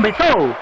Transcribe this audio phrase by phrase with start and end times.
[0.00, 0.56] começou!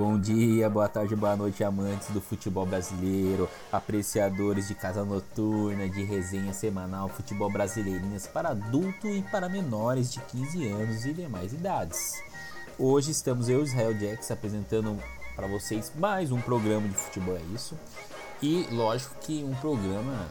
[0.00, 6.02] Bom dia, boa tarde, boa noite, amantes do futebol brasileiro, apreciadores de casa noturna, de
[6.02, 12.18] resenha semanal, futebol brasileirinhas para adulto e para menores de 15 anos e demais idades.
[12.78, 14.98] Hoje estamos eu, Israel Jax, apresentando
[15.36, 17.78] para vocês mais um programa de futebol, é isso.
[18.40, 20.28] E lógico que um programa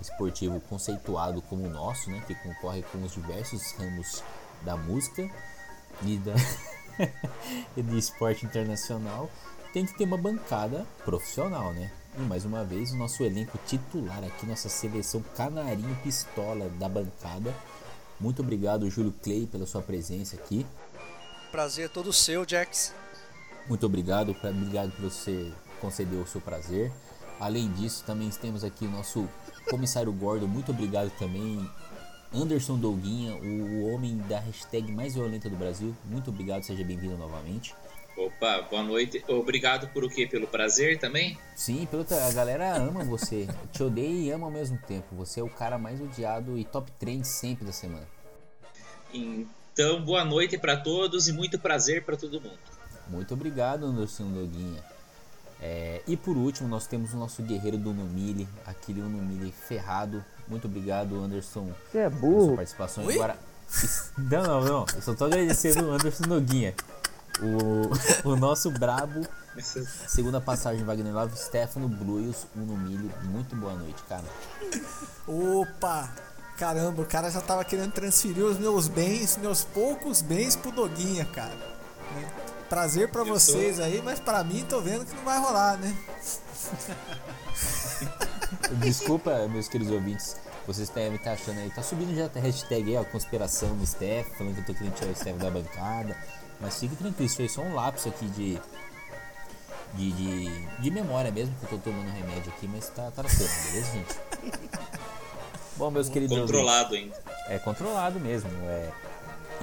[0.00, 4.24] esportivo conceituado como o nosso, né, que concorre com os diversos ramos
[4.62, 5.30] da música
[6.02, 6.34] e da
[7.76, 9.30] de esporte internacional,
[9.72, 11.90] tem que ter uma bancada profissional, né?
[12.18, 17.54] E mais uma vez, o nosso elenco titular aqui, nossa seleção canarinho pistola da bancada.
[18.18, 20.66] Muito obrigado, Júlio Clay, pela sua presença aqui.
[21.52, 22.92] Prazer todo seu, Jax.
[23.68, 26.90] Muito obrigado, obrigado por você conceder o seu prazer.
[27.38, 29.28] Além disso, também temos aqui o nosso
[29.70, 30.48] comissário Gordo.
[30.48, 31.70] Muito obrigado também
[32.32, 35.94] Anderson Douguinha, o homem da hashtag mais violenta do Brasil.
[36.04, 37.74] Muito obrigado, seja bem-vindo novamente.
[38.16, 39.24] Opa, boa noite.
[39.28, 40.26] Obrigado por o quê?
[40.26, 41.38] Pelo prazer também?
[41.54, 43.46] Sim, pelo a galera ama você.
[43.72, 45.14] Te odeia e ama ao mesmo tempo.
[45.14, 48.06] Você é o cara mais odiado e top trend sempre da semana.
[49.14, 52.58] Então, boa noite para todos e muito prazer para todo mundo.
[53.08, 54.84] Muito obrigado, Anderson Douguinha.
[55.60, 60.66] É, e por último, nós temos o nosso guerreiro do Numile, aquele Numile ferrado, muito
[60.66, 61.70] obrigado, Anderson.
[61.90, 62.46] Você é burro.
[62.46, 63.36] Sua participação agora.
[64.16, 64.86] Não, não, não.
[64.94, 66.74] Eu só tô agradecendo o Anderson Noguinha.
[67.40, 69.26] O, o nosso brabo.
[70.06, 73.10] Segunda passagem, Wagner Love, Stefano Bluios, Uno Milho.
[73.24, 74.24] Muito boa noite, cara.
[75.26, 76.10] Opa!
[76.56, 81.24] Caramba, o cara já tava querendo transferir os meus bens, meus poucos bens pro Doguinha,
[81.26, 81.54] cara.
[81.54, 82.32] Né?
[82.68, 83.82] Prazer para vocês tô...
[83.82, 85.96] aí, mas para mim tô vendo que não vai rolar, né?
[88.80, 90.36] Desculpa, meus queridos ouvintes.
[90.66, 91.70] Vocês devem estar achando aí.
[91.70, 94.94] Tá subindo já a hashtag aí, ó, conspiração no Steph, falando que eu tô querendo
[94.94, 96.16] tirar o Steph da bancada.
[96.60, 98.60] Mas fique tranquilo, isso foi só um lapso aqui de.
[99.94, 103.92] De, de, de memória mesmo, que eu tô tomando remédio aqui, mas tá tratando, beleza,
[103.92, 104.14] gente?
[105.78, 106.38] Bom, meus queridos.
[106.38, 107.54] Controlado ouvintes, ainda.
[107.54, 108.50] É controlado mesmo.
[108.64, 108.90] É.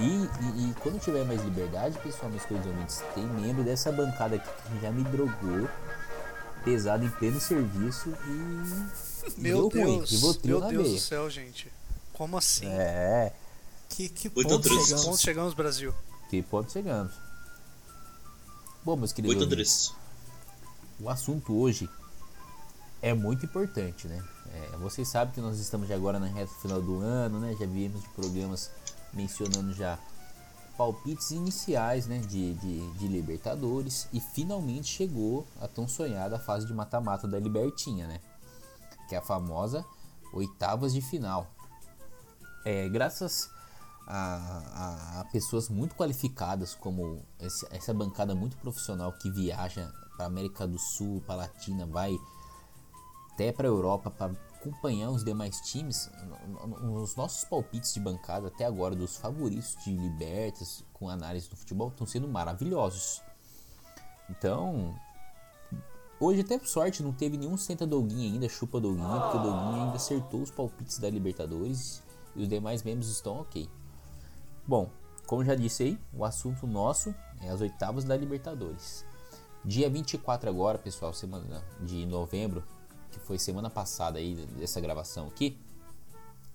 [0.00, 4.34] E, e, e, quando tiver mais liberdade, pessoal, meus queridos ouvintes, tem membro dessa bancada
[4.34, 5.68] aqui que já me drogou
[6.66, 9.40] pesado em pleno serviço e.
[9.40, 10.20] Meu Deus!
[10.20, 11.72] Ruim, e meu Deus do céu, gente.
[12.12, 12.66] Como assim?
[12.66, 13.32] É.
[13.88, 15.04] Que, que ponto chegamos?
[15.04, 15.94] ponto chegamos, Brasil?
[16.28, 17.12] Que ponto chegamos?
[18.84, 19.36] Bom, meus queridos.
[19.36, 19.94] Muito triste.
[20.98, 21.88] O assunto hoje
[23.00, 24.24] é muito importante, né?
[24.52, 27.54] É, vocês sabem que nós estamos agora na reta final do ano, né?
[27.60, 28.70] Já vimos de programas
[29.12, 29.96] mencionando já
[30.76, 36.74] palpites iniciais né, de, de, de, Libertadores e finalmente chegou a tão sonhada fase de
[36.74, 38.20] mata-mata da Libertinha, né?
[39.08, 39.84] Que é a famosa
[40.32, 41.46] oitavas de final.
[42.64, 43.48] É, graças
[44.06, 47.24] a, a, a, pessoas muito qualificadas, como
[47.70, 52.16] essa bancada muito profissional que viaja para América do Sul, para Latina, vai
[53.32, 54.34] até para Europa para
[54.66, 56.10] acompanhar os demais times,
[56.92, 61.88] os nossos palpites de bancada até agora dos favoritos de Libertas com análise do futebol
[61.88, 63.22] estão sendo maravilhosos.
[64.28, 64.94] Então,
[66.20, 69.84] hoje até por sorte não teve nenhum senta Doguinha ainda, chupa Doguinha, porque o Doguinha
[69.84, 72.02] ainda acertou os palpites da Libertadores
[72.34, 73.68] e os demais membros estão ok.
[74.66, 74.90] Bom,
[75.26, 79.04] como já disse aí, o assunto nosso é as oitavas da Libertadores.
[79.64, 82.62] Dia 24 agora, pessoal, semana de novembro,
[83.18, 85.58] que foi semana passada aí dessa gravação aqui,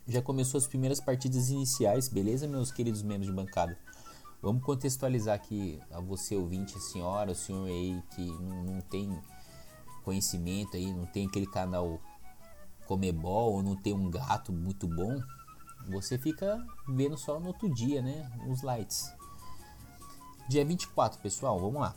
[0.08, 3.78] já começou as primeiras partidas iniciais, beleza, meus queridos membros de bancada?
[4.42, 9.20] Vamos contextualizar aqui a você ouvinte, a senhora, o senhor aí que não, não tem
[10.04, 12.00] conhecimento aí, não tem aquele canal
[12.88, 15.22] Comebol ou não tem um gato muito bom,
[15.88, 18.30] você fica vendo só no outro dia, né?
[18.50, 19.12] Os lights.
[20.50, 21.96] Dia 24, pessoal, vamos lá.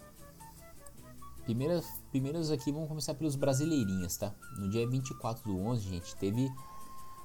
[1.44, 4.32] Primeiras, primeiras aqui, vamos começar pelos brasileirinhas, tá?
[4.56, 6.50] No dia 24 do 11, gente, teve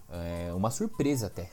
[0.09, 1.49] é, uma surpresa até.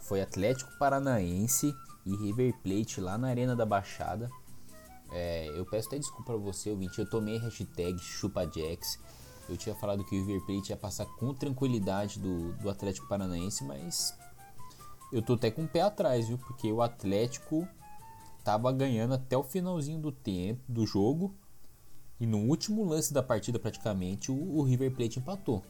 [0.00, 1.74] Foi Atlético Paranaense
[2.06, 4.30] e River Plate lá na Arena da Baixada.
[5.10, 7.00] É, eu peço até desculpa pra você, ouvinte.
[7.00, 9.00] Eu tomei hashtag ChupaJax.
[9.48, 13.64] Eu tinha falado que o River Plate ia passar com tranquilidade do, do Atlético Paranaense,
[13.64, 14.16] mas
[15.12, 16.38] eu tô até com o pé atrás, viu?
[16.38, 17.66] Porque o Atlético
[18.44, 21.34] tava ganhando até o finalzinho do tempo do jogo
[22.20, 25.62] e no último lance da partida, praticamente, o, o River Plate empatou.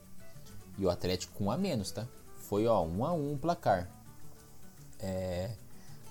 [0.79, 2.07] E o Atlético com um a menos, tá?
[2.37, 3.89] Foi ó, um a um o placar.
[4.99, 5.51] É...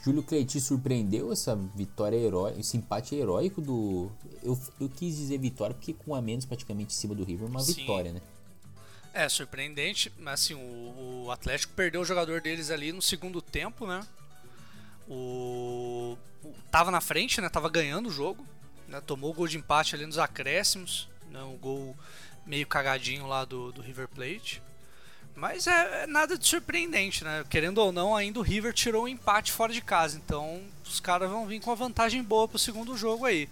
[0.04, 4.12] Júlio Clay, te surpreendeu essa vitória heróica, esse empate heróico do.
[4.44, 7.62] Eu, eu quis dizer vitória porque com a menos praticamente em cima do River, uma
[7.62, 7.74] Sim.
[7.74, 8.22] vitória, né?
[9.14, 13.88] É, surpreendente, mas assim, o, o, Atlético perdeu o jogador deles ali no segundo tempo,
[13.88, 14.06] né?
[15.08, 17.48] O, o tava na frente, né?
[17.48, 18.46] Tava ganhando o jogo,
[18.94, 19.01] né?
[19.01, 21.42] Tomou o gol de empate ali nos acréscimos, né?
[21.42, 21.98] O gol
[22.45, 24.62] meio cagadinho lá do, do River Plate.
[25.36, 27.44] Mas é, é, nada de surpreendente, né?
[27.50, 30.22] Querendo ou não, ainda o River tirou um empate fora de casa.
[30.24, 33.50] Então os caras vão vir com uma vantagem boa pro segundo jogo aí.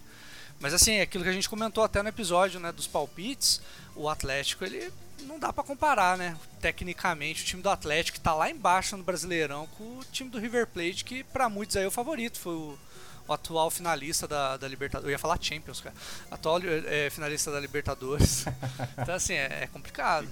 [0.59, 3.59] Mas assim, é aquilo que a gente comentou até no episódio né, dos palpites,
[3.95, 6.37] o Atlético ele não dá para comparar, né?
[6.59, 10.39] Tecnicamente, o time do Atlético que tá lá embaixo no Brasileirão com o time do
[10.39, 12.77] River Plate, que para muitos aí é o favorito, foi o,
[13.31, 15.06] o atual finalista da, da Libertadores.
[15.06, 15.95] Eu ia falar Champions, cara.
[16.30, 18.45] Atual é, finalista da Libertadores.
[19.00, 20.28] então assim, é, é complicado.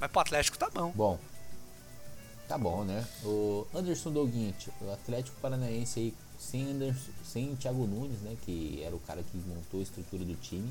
[0.00, 0.92] Mas pro Atlético tá bom.
[0.94, 1.18] Bom.
[2.48, 3.06] Tá bom, né?
[3.24, 8.36] O Anderson Doguinho, o Atlético Paranaense aí, sem, Anderson, sem Thiago Nunes, né?
[8.42, 10.70] Que era o cara que montou a estrutura do time.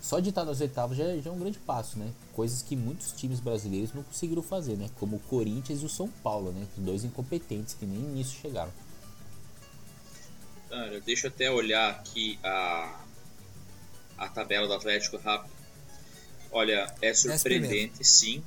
[0.00, 2.10] Só de estar nas oitavas já, já é um grande passo, né?
[2.32, 4.88] Coisas que muitos times brasileiros não conseguiram fazer, né?
[4.98, 6.66] Como o Corinthians e o São Paulo, né?
[6.78, 8.72] Dois incompetentes que nem nisso chegaram.
[10.70, 13.00] Cara, deixa eu até olhar aqui a,
[14.16, 15.52] a tabela do Atlético rápido.
[16.52, 18.42] Olha, é surpreendente, sim.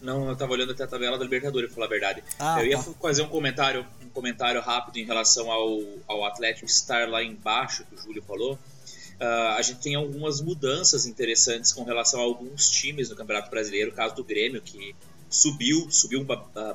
[0.00, 2.24] Não, eu tava olhando até a tabela da Libertadores, pra falar a verdade.
[2.38, 2.92] Ah, eu ia tá.
[3.00, 7.94] fazer um comentário, um comentário rápido em relação ao, ao Atlético estar lá embaixo, que
[7.94, 8.54] o Júlio falou.
[8.54, 13.92] Uh, a gente tem algumas mudanças interessantes com relação a alguns times no Campeonato Brasileiro,
[13.92, 14.96] o caso do Grêmio, que
[15.30, 16.26] subiu, subiu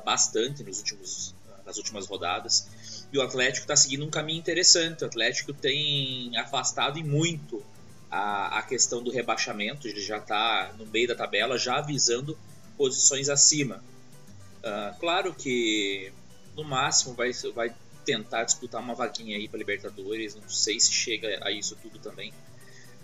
[0.02, 1.34] bastante nos últimos,
[1.66, 2.66] nas últimas rodadas.
[3.12, 5.02] E o Atlético está seguindo um caminho interessante.
[5.02, 7.64] O Atlético tem afastado e muito
[8.10, 12.38] a, a questão do rebaixamento, ele já está no meio da tabela, já avisando
[12.76, 13.82] posições acima.
[14.58, 16.12] Uh, claro que
[16.56, 17.74] no máximo vai, vai
[18.04, 22.32] tentar disputar uma vaguinha aí para Libertadores, não sei se chega a isso tudo também.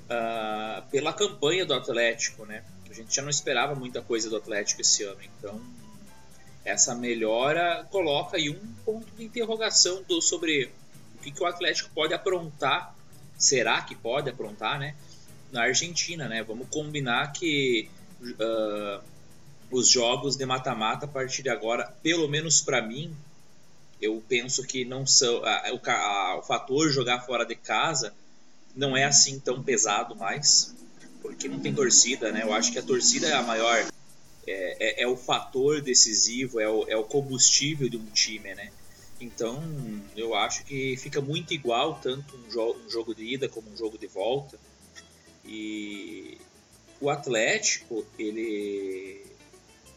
[0.05, 2.65] Uh, pela campanha do Atlético, né?
[2.89, 5.61] A gente já não esperava muita coisa do Atlético esse ano, então
[6.65, 10.71] essa melhora coloca aí um ponto de interrogação do, sobre
[11.17, 12.95] o que, que o Atlético pode aprontar
[13.37, 14.95] será que pode aprontar, né?
[15.53, 16.43] Na Argentina, né?
[16.43, 17.89] Vamos combinar que
[18.23, 19.03] uh,
[19.71, 23.15] os jogos de mata-mata a partir de agora, pelo menos para mim,
[24.01, 28.13] eu penso que não são o fator jogar fora de casa
[28.75, 30.75] não é assim tão pesado mais,
[31.23, 32.43] porque não tem torcida, né?
[32.43, 33.87] Eu acho que a torcida é a maior
[34.47, 38.71] é, é, é o fator decisivo, é o, é o combustível de um time, né?
[39.21, 39.63] Então,
[40.17, 43.77] eu acho que fica muito igual, tanto um, jo um jogo de ida como um
[43.77, 44.59] jogo de volta.
[45.45, 46.39] E
[47.01, 49.25] o Atlético, ele,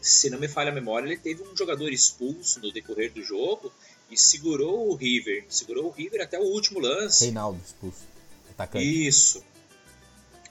[0.00, 3.72] se não me falha a memória, ele teve um jogador expulso no decorrer do jogo
[4.10, 5.44] e segurou o River.
[5.48, 7.24] Segurou o River até o último lance.
[7.24, 8.06] Reinaldo expulso.
[8.50, 9.06] Atacante.
[9.06, 9.44] Isso.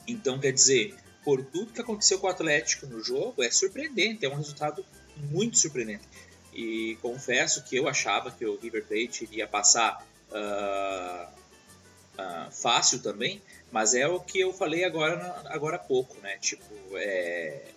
[0.08, 0.96] Então, quer dizer,
[1.28, 4.86] por tudo que aconteceu com o Atlético no jogo, é surpreendente, é um resultado
[5.30, 6.06] muito surpreendente.
[6.54, 13.42] E confesso que eu achava que o River Plate iria passar uh, uh, fácil também,
[13.74, 16.38] mas é o que eu falei agora, agora há pouco, né?
[16.38, 17.72] Tipo, é,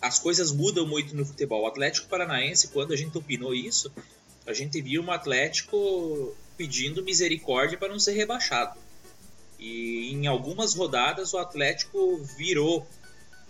[0.00, 1.62] as coisas mudam muito no futebol.
[1.62, 3.92] O Atlético Paranaense, quando a gente opinou isso,
[4.46, 8.78] a gente viu um Atlético pedindo misericórdia para não ser rebaixado.
[9.58, 12.86] E em algumas rodadas o Atlético virou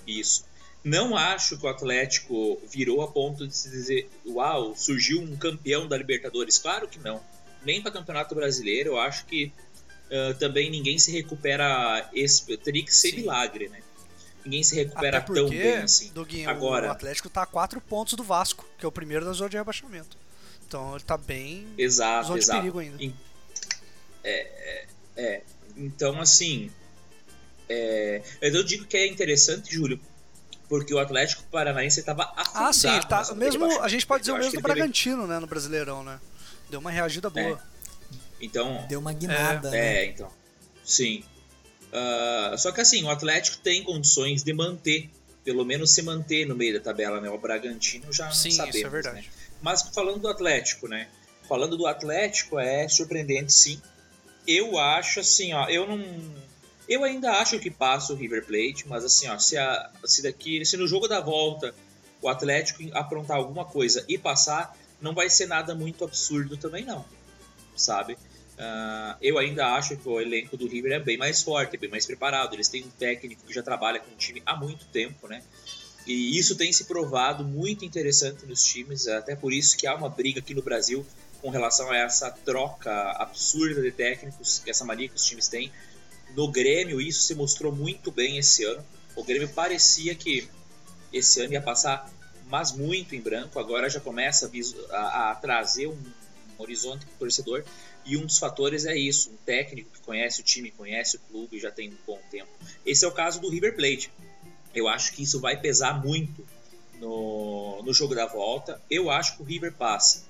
[0.06, 0.44] isso.
[0.82, 5.86] Não acho que o Atlético virou a ponto de se dizer, uau, surgiu um campeão
[5.86, 6.56] da Libertadores.
[6.56, 7.20] Claro que não.
[7.64, 9.52] Nem para Campeonato Brasileiro, eu acho que
[10.06, 12.08] uh, também ninguém se recupera.
[12.14, 13.16] Esse, teria que ser Sim.
[13.16, 13.82] milagre, né?
[14.44, 16.10] Ninguém se recupera porque, tão bem assim.
[16.12, 19.32] Doguinho, Agora, o Atlético está a quatro pontos do Vasco, que é o primeiro da
[19.32, 20.16] zona de rebaixamento.
[20.66, 21.66] Então ele está bem.
[21.76, 22.62] Exato, zona exato.
[22.62, 23.14] de perigo ainda.
[24.24, 24.86] É, é,
[25.16, 25.42] é.
[25.78, 26.70] Então, assim.
[27.68, 30.00] É, eu digo que é interessante, Júlio,
[30.68, 32.66] porque o Atlético Paranaense estava afundado.
[32.66, 35.28] Ah, sim, tá, mesmo, a gente pode dizer o mesmo do Bragantino, teve...
[35.28, 36.18] né, no Brasileirão, né?
[36.70, 37.60] Deu uma reagida boa.
[37.62, 37.78] É.
[38.40, 39.68] Então, deu uma guinada.
[39.68, 39.96] É, né?
[39.96, 40.30] é então.
[40.84, 41.24] Sim.
[41.88, 45.10] Uh, só que assim, o Atlético tem condições de manter,
[45.44, 47.28] pelo menos se manter no meio da tabela, né?
[47.30, 49.16] O Bragantino já sim, não sabemos, isso é verdade.
[49.16, 49.24] Né?
[49.60, 51.08] Mas falando do Atlético, né?
[51.48, 53.80] Falando do Atlético, é surpreendente sim.
[54.48, 56.02] Eu acho assim, ó, eu não
[56.88, 60.64] eu ainda acho que passa o River Plate, mas assim, ó, se, a, se daqui,
[60.64, 61.74] se no jogo da volta
[62.22, 67.04] o Atlético aprontar alguma coisa e passar, não vai ser nada muito absurdo também não,
[67.76, 68.14] sabe?
[68.14, 71.90] Uh, eu ainda acho que o elenco do River é bem mais forte, é bem
[71.90, 72.54] mais preparado.
[72.54, 75.44] Eles têm um técnico que já trabalha com o time há muito tempo, né?
[76.04, 80.08] E isso tem se provado muito interessante nos times, até por isso que há uma
[80.08, 81.06] briga aqui no Brasil
[81.40, 85.72] com relação a essa troca absurda de técnicos, essa mania que os times têm.
[86.34, 88.84] No Grêmio, isso se mostrou muito bem esse ano.
[89.14, 90.48] O Grêmio parecia que
[91.12, 92.10] esse ano ia passar,
[92.46, 93.58] mas muito em branco.
[93.58, 94.50] Agora já começa
[94.90, 97.64] a, a, trazer um, um horizonte para o torcedor.
[98.04, 101.58] E um dos fatores é isso: um técnico que conhece o time, conhece o clube
[101.58, 102.50] já tem um bom tempo.
[102.84, 104.10] Esse é o caso do River Plate.
[104.74, 106.46] Eu acho que isso vai pesar muito
[107.00, 108.80] no, no jogo da volta.
[108.90, 110.27] Eu acho que o River passa.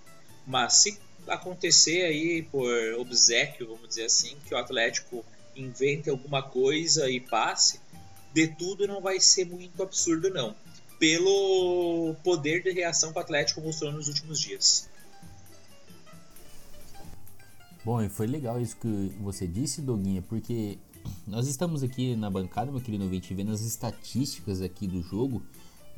[0.49, 5.23] Mas se acontecer aí por obsequio, vamos dizer assim, que o Atlético
[5.55, 7.79] invente alguma coisa e passe,
[8.33, 10.57] de tudo não vai ser muito absurdo não.
[10.99, 14.89] Pelo poder de reação que o Atlético mostrou nos últimos dias.
[17.85, 20.79] Bom, e foi legal isso que você disse, Doguinha, porque
[21.27, 25.43] nós estamos aqui na bancada, meu querido ouvinte, vendo as estatísticas aqui do jogo.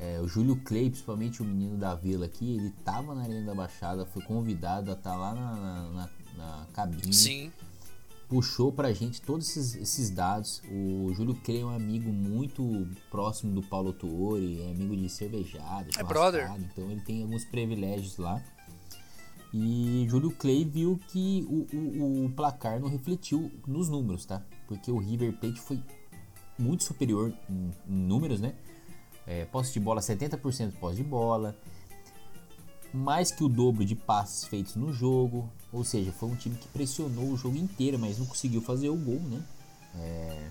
[0.01, 3.55] É, o Júlio Clay, principalmente o menino da vila aqui, ele tava na Arena da
[3.55, 7.13] Baixada, foi convidado a estar tá lá na, na, na, cabine.
[7.13, 7.53] Sim.
[8.27, 10.63] Puxou pra gente todos esses, esses, dados.
[10.71, 15.91] O Júlio Clay é um amigo muito próximo do Paulo Tuori, é amigo de cervejada,
[15.99, 16.51] é brother.
[16.59, 18.43] então ele tem alguns privilégios lá.
[19.53, 24.43] E Júlio Clay viu que o, o, o, placar não refletiu nos números, tá?
[24.67, 25.83] Porque o River Plate foi
[26.59, 28.55] muito superior em, em números, né?
[29.27, 31.57] É, posse de bola 70% posse de bola,
[32.93, 36.69] mais que o dobro de passes feitos no jogo, ou seja, foi um time que
[36.69, 39.43] pressionou o jogo inteiro, mas não conseguiu fazer o gol, né?
[39.97, 40.51] É,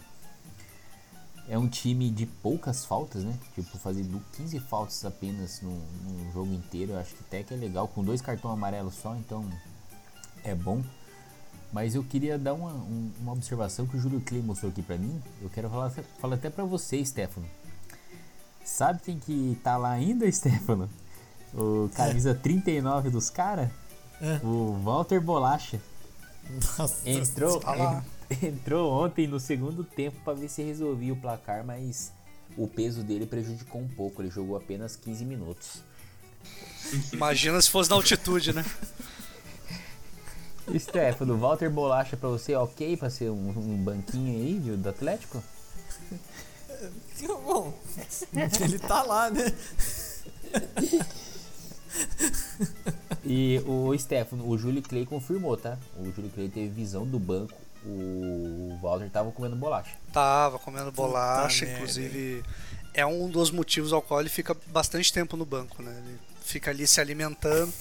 [1.49, 3.37] é um time de poucas faltas, né?
[3.55, 4.05] Tipo, fazer
[4.37, 8.03] 15 faltas apenas no, no jogo inteiro, eu acho que até que é legal, com
[8.03, 9.45] dois cartões amarelos só, então
[10.43, 10.81] é bom.
[11.71, 12.71] Mas eu queria dar uma,
[13.19, 15.21] uma observação que o Júlio Clay mostrou aqui pra mim.
[15.41, 17.47] Eu quero falar, falar até pra você, Stefano.
[18.69, 20.89] Sabe quem que tá lá ainda, Stefano?
[21.53, 23.69] O camisa 39 dos caras?
[24.21, 24.39] É.
[24.45, 25.81] O Walter Bolacha.
[26.77, 28.03] Nossa, entrou, tá
[28.41, 32.11] entrou ontem no segundo tempo para ver se resolvia o placar, mas
[32.55, 34.21] o peso dele prejudicou um pouco.
[34.21, 35.83] Ele jogou apenas 15 minutos.
[37.11, 38.63] Imagina se fosse na altitude, né?
[40.77, 45.43] Stefano, Walter Bolacha para você ok para ser um, um banquinho aí viu, do Atlético?
[47.43, 47.73] Bom,
[48.61, 49.53] ele tá lá, né?
[53.25, 55.77] E o Stefano, o Júlio Clay confirmou, tá?
[55.97, 57.53] O Júlio Clay teve visão do banco.
[57.85, 59.95] O Walter tava comendo bolacha.
[60.11, 62.43] Tava comendo bolacha, Puta inclusive.
[62.93, 65.95] É um dos motivos ao qual ele fica bastante tempo no banco, né?
[66.05, 67.71] Ele fica ali se alimentando,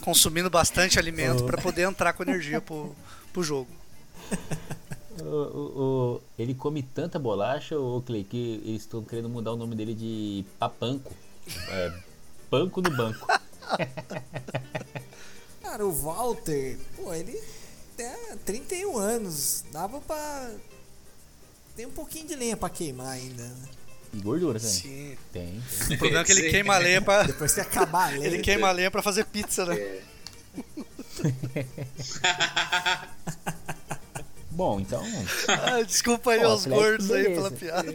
[0.00, 2.94] consumindo bastante alimento para poder entrar com energia pro,
[3.32, 3.70] pro jogo.
[5.22, 9.56] O, o, o, ele come tanta bolacha, o Clay, que eles estão querendo mudar o
[9.56, 11.12] nome dele de Papanco.
[11.70, 11.92] É,
[12.50, 13.26] Panco no banco.
[15.62, 17.38] Cara, o Walter, pô, ele
[17.96, 18.08] tem
[18.44, 19.64] 31 anos.
[19.70, 20.50] Dava pra.
[21.76, 23.42] Tem um pouquinho de lenha pra queimar ainda.
[23.42, 23.68] Né?
[24.14, 24.74] E gordura também.
[24.74, 25.16] Sim.
[25.32, 25.58] Tem.
[25.58, 27.24] O problema é que ele queima a lenha pra.
[27.24, 28.26] Depois que acabar a lenha.
[28.26, 29.76] Ele queima a lenha pra fazer pizza, né?
[29.76, 30.02] É.
[34.58, 35.00] Bom, então.
[35.48, 37.94] Ah, desculpa aí aos gordos aí pela piada.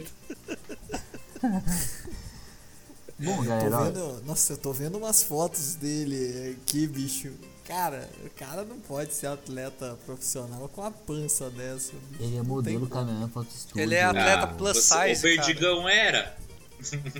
[3.18, 3.84] Bom, galera.
[3.84, 7.30] Vendo, nossa, eu tô vendo umas fotos dele aqui, bicho.
[7.66, 11.92] Cara, o cara não pode ser atleta profissional com a pança dessa.
[12.12, 12.22] Bicho.
[12.22, 13.82] Ele é modelo caminhão foto estúdio.
[13.82, 15.18] Ele é atleta ah, plus size.
[15.18, 15.94] O Perdigão cara.
[15.94, 16.36] era.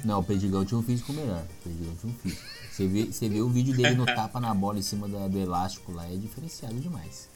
[0.06, 1.42] Não, o Perdigão tinha um físico melhor.
[1.42, 2.42] O Perdigão tinha um físico.
[2.72, 5.38] Você vê, você vê o vídeo dele no tapa na bola em cima do, do
[5.38, 7.28] elástico lá, é diferenciado demais.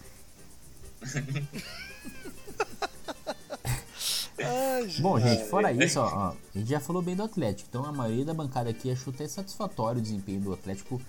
[5.00, 7.68] Bom, gente, fora isso, ó, ó, a gente já falou bem do Atlético.
[7.68, 11.00] Então a maioria da bancada aqui achou até satisfatório o desempenho do Atlético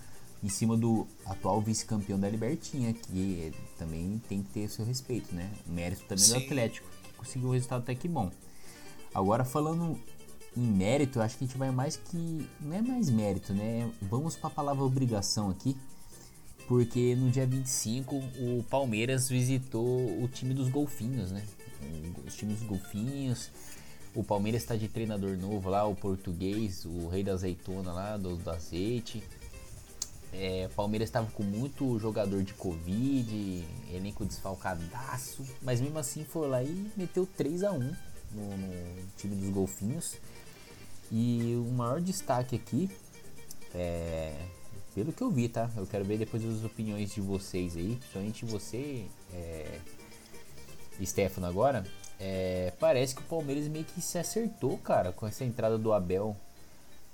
[0.42, 5.50] em cima do atual vice-campeão da Libertinha, que também tem que ter seu respeito, né?
[5.68, 6.32] O mérito também Sim.
[6.32, 8.30] do Atlético, que conseguiu um resultado até que bom.
[9.14, 9.98] Agora falando
[10.56, 12.48] em mérito, acho que a gente vai mais que.
[12.60, 13.90] Não é mais mérito, né?
[14.02, 15.76] Vamos para a palavra obrigação aqui
[16.70, 21.44] porque no dia 25 o Palmeiras visitou o time dos golfinhos, né?
[22.24, 23.50] Os times dos golfinhos.
[24.14, 28.36] O Palmeiras está de treinador novo lá, o português, o rei da azeitona lá, do,
[28.36, 29.20] do azeite.
[30.32, 36.62] É, Palmeiras estava com muito jogador de Covid, elenco desfalcadaço, mas mesmo assim foi lá
[36.62, 37.92] e meteu 3 a 1 no,
[38.32, 40.18] no time dos golfinhos.
[41.10, 42.88] E o maior destaque aqui
[43.74, 44.36] é,
[44.94, 45.70] pelo que eu vi, tá?
[45.76, 49.78] Eu quero ver depois as opiniões de vocês aí, principalmente você, é,
[51.04, 51.84] Stefano, agora.
[52.18, 56.36] É, parece que o Palmeiras meio que se acertou, cara, com essa entrada do Abel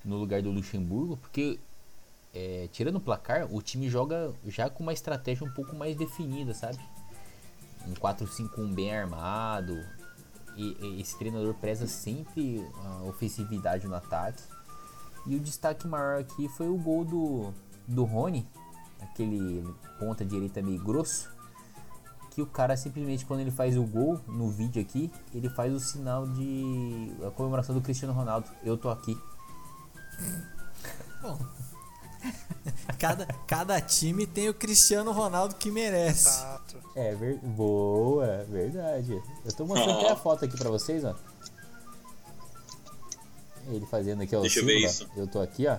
[0.05, 1.59] no lugar do Luxemburgo, porque
[2.35, 6.53] é, tirando o placar, o time joga já com uma estratégia um pouco mais definida,
[6.53, 6.79] sabe?
[7.87, 9.75] Um 4-5-1 bem armado.
[10.57, 14.43] E, e, esse treinador preza sempre a ofensividade no ataque.
[15.27, 17.55] E o destaque maior aqui foi o gol do,
[17.87, 18.47] do Rony,
[19.01, 19.65] aquele
[19.99, 21.35] ponta direita meio grosso.
[22.31, 25.81] Que o cara simplesmente, quando ele faz o gol no vídeo aqui, ele faz o
[25.81, 27.11] sinal de.
[27.27, 28.47] a comemoração do Cristiano Ronaldo.
[28.63, 29.19] Eu tô aqui.
[31.23, 31.39] Bom,
[32.99, 36.29] cada, cada time tem o Cristiano Ronaldo que merece.
[36.29, 36.77] Exato.
[36.95, 37.39] É, ver...
[37.39, 39.23] boa, verdade.
[39.45, 40.01] Eu tô mostrando oh.
[40.03, 41.15] até a foto aqui pra vocês, ó.
[43.69, 44.41] Ele fazendo aqui, ó.
[44.41, 45.09] Deixa eu ver isso.
[45.17, 45.79] Eu tô aqui, ó.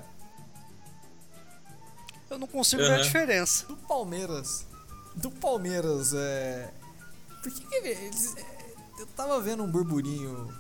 [2.30, 2.88] Eu não consigo uhum.
[2.88, 3.66] ver a diferença.
[3.66, 4.66] Do Palmeiras.
[5.16, 6.72] Do Palmeiras, é.
[7.42, 8.36] Por que, que eles.
[8.38, 10.54] É, eu tava vendo um burburinho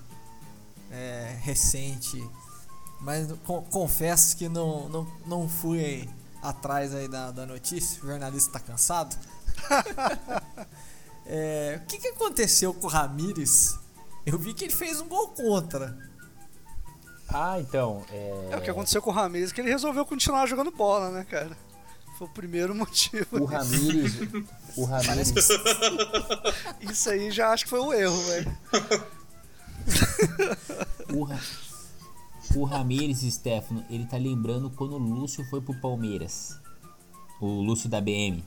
[0.91, 2.23] é, recente
[2.99, 3.27] mas
[3.69, 6.09] confesso que não, não, não fui
[6.41, 9.15] atrás aí da, da notícia, o jornalista tá cansado.
[11.25, 13.77] é, o que, que aconteceu com o Ramires?
[14.25, 15.97] Eu vi que ele fez um gol contra.
[17.29, 18.03] Ah, então.
[18.11, 18.49] É...
[18.51, 21.57] é o que aconteceu com o Ramires que ele resolveu continuar jogando bola, né, cara?
[22.17, 23.27] Foi o primeiro motivo.
[23.39, 24.15] O Ramires.
[24.75, 25.33] o Ramires.
[26.81, 28.57] Isso aí já acho que foi um erro, velho.
[31.13, 36.59] o, o Ramires Stefano, ele tá lembrando quando o Lúcio foi pro Palmeiras.
[37.39, 38.43] O Lúcio da BM.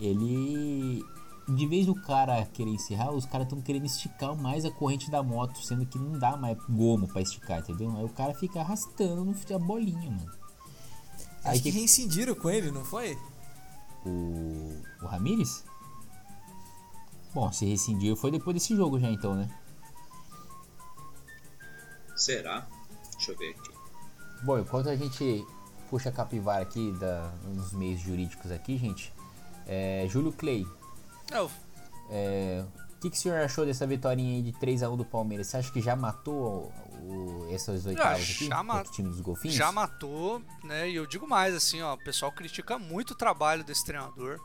[0.00, 1.04] Ele.
[1.54, 5.22] De vez do cara querer encerrar, os caras estão querendo esticar mais a corrente da
[5.22, 7.94] moto, sendo que não dá mais gomo para esticar, entendeu?
[7.96, 10.30] Aí o cara fica arrastando no a bolinha, mano.
[11.38, 13.18] Acho Aí que, que reincidiram com ele, não foi?
[14.04, 14.80] O.
[15.02, 15.64] O Ramires?
[17.32, 19.48] Bom, se rescindiu foi depois desse jogo já então, né?
[22.16, 22.66] Será?
[23.12, 23.70] Deixa eu ver aqui.
[24.42, 25.44] Bom, enquanto a gente
[25.88, 29.12] puxa a capivara aqui da, nos meios jurídicos aqui, gente,
[29.66, 30.66] é, Júlio Clay.
[31.32, 31.50] Oh.
[32.10, 32.64] É,
[32.96, 35.46] o que, que o senhor achou dessa vitória aí de 3x1 do Palmeiras?
[35.46, 38.46] Você acha que já matou o, essas oitavas ah, aqui?
[38.46, 38.92] Já matou.
[38.92, 39.56] time dos golfinhos?
[39.56, 40.90] Já matou, né?
[40.90, 44.40] E eu digo mais, assim, ó, o pessoal critica muito o trabalho desse treinador.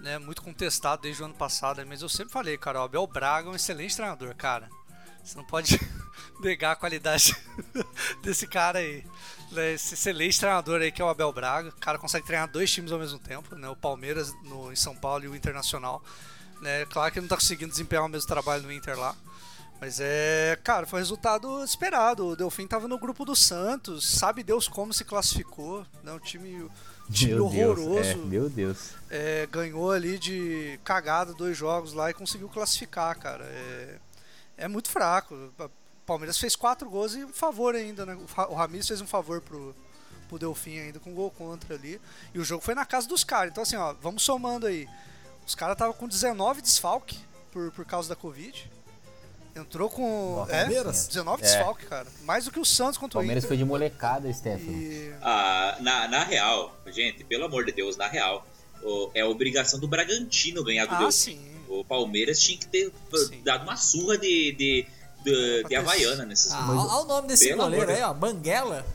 [0.00, 3.48] Né, muito contestado desde o ano passado, mas eu sempre falei, cara, o Abel Braga
[3.48, 4.68] é um excelente treinador, cara.
[5.22, 5.78] Você não pode
[6.42, 7.36] negar a qualidade
[8.20, 9.04] desse cara aí.
[9.52, 9.74] Né?
[9.74, 11.68] Esse excelente treinador aí que é o Abel Braga.
[11.68, 13.68] O cara consegue treinar dois times ao mesmo tempo, né?
[13.68, 16.02] O Palmeiras no, em São Paulo e o Internacional.
[16.60, 16.86] Né?
[16.86, 19.14] Claro que ele não está conseguindo desempenhar o mesmo trabalho no Inter lá.
[19.80, 22.28] Mas é, cara, foi resultado esperado.
[22.28, 26.12] O Delfim estava no grupo do Santos, sabe Deus como se classificou, né?
[26.12, 26.70] Um time,
[27.10, 27.94] time meu horroroso.
[27.94, 28.90] Deus, é, meu Deus.
[29.10, 33.44] É, ganhou ali de cagada dois jogos lá e conseguiu classificar, cara.
[33.44, 33.98] É,
[34.58, 35.52] é muito fraco.
[36.02, 38.18] O Palmeiras fez quatro gols e um favor ainda, né?
[38.48, 39.74] O Ramires fez um favor pro,
[40.28, 42.00] pro Delfim ainda com um gol contra ali.
[42.34, 43.52] E o jogo foi na casa dos caras.
[43.52, 44.88] Então, assim, ó, vamos somando aí.
[45.46, 47.18] Os caras estavam com 19 desfalque
[47.52, 48.70] por, por causa da Covid.
[49.54, 50.46] Entrou com.
[50.48, 51.06] é, Palmeiras?
[51.08, 51.44] 19 é.
[51.44, 52.08] desfalque, cara.
[52.22, 54.72] Mais do que o Santos contra o Palmeiras foi de molecada, Stefano.
[54.72, 55.12] E...
[55.20, 58.46] Ah, na, na real, gente, pelo amor de Deus, na real,
[59.14, 61.36] é a obrigação do Bragantino ganhar do ah, Delfim.
[61.36, 61.52] Sim.
[61.68, 63.42] O Palmeiras tinha que ter Sim.
[63.42, 64.86] dado uma surra de, de,
[65.22, 68.12] de, de Havaiana nesses ah, Olha o nome desse Pelo goleiro aí, ó.
[68.12, 68.84] Banguela.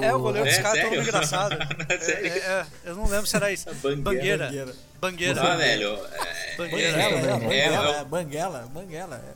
[0.00, 1.58] É, o goleiro dos é, caras é tão engraçado.
[1.90, 3.68] é, é, é, eu não lembro se era isso.
[3.82, 4.46] Bangueira.
[4.46, 4.76] Bangueira.
[5.00, 5.42] Bangueira.
[5.42, 5.98] Ah, velho.
[6.56, 7.02] Bangueira.
[7.52, 8.70] É, Banguela.
[8.72, 9.34] Banguela.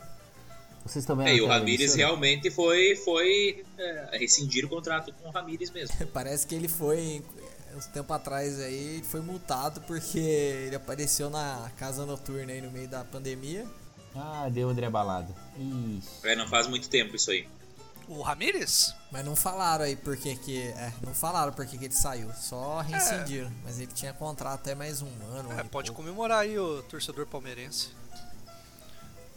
[0.87, 5.33] Vocês também é, e o Ramires realmente foi, foi é, rescindir o contrato com o
[5.33, 6.07] Ramires mesmo.
[6.07, 7.21] Parece que ele foi
[7.77, 12.89] uns tempo atrás aí, foi multado porque ele apareceu na casa noturna aí no meio
[12.89, 13.67] da pandemia.
[14.19, 15.35] Ah, deu André Balado.
[15.57, 16.27] Isso.
[16.27, 17.47] É, não faz muito tempo isso aí.
[18.09, 18.95] O Ramires?
[19.13, 20.63] Mas não falaram aí porque que.
[20.69, 22.31] É, não falaram porque que ele saiu.
[22.35, 23.49] Só rescindiram.
[23.49, 23.53] É.
[23.65, 25.53] Mas ele tinha contrato até mais um ano.
[25.53, 26.03] É, pode pouco.
[26.03, 27.91] comemorar aí o torcedor palmeirense.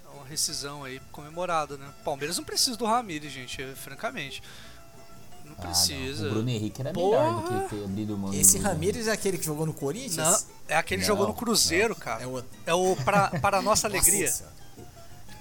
[0.05, 1.93] É uma rescisão aí comemorada, né?
[2.05, 4.41] Palmeiras não precisa do Ramires, gente, francamente.
[5.43, 6.23] Não ah, precisa.
[6.23, 6.29] Não.
[6.29, 7.19] O Bruno Henrique era Porra.
[7.19, 8.33] melhor do que ter abrido mão.
[8.33, 10.15] Esse Ramírez é aquele que jogou no Corinthians?
[10.15, 10.39] Não,
[10.69, 11.99] é aquele que jogou no Cruzeiro, não.
[11.99, 12.23] cara.
[12.23, 14.27] É o, é o pra, para a nossa alegria.
[14.27, 14.60] Nossa.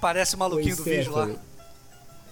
[0.01, 1.31] Parece o maluquinho pois do é, vídeo lá.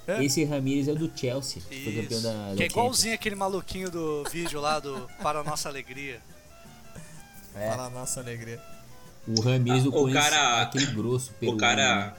[0.07, 0.25] É?
[0.25, 2.55] Esse Ramírez é o do Chelsea, que foi campeão da.
[2.57, 6.21] Que é igualzinho aquele maluquinho do vídeo lá do Para a Nossa Alegria.
[7.55, 7.69] É.
[7.69, 8.59] Para a Nossa Alegria.
[9.27, 11.53] O Ramírez ah, Corinthians, cara, aquele grosso, pelo.
[11.53, 12.17] O cara.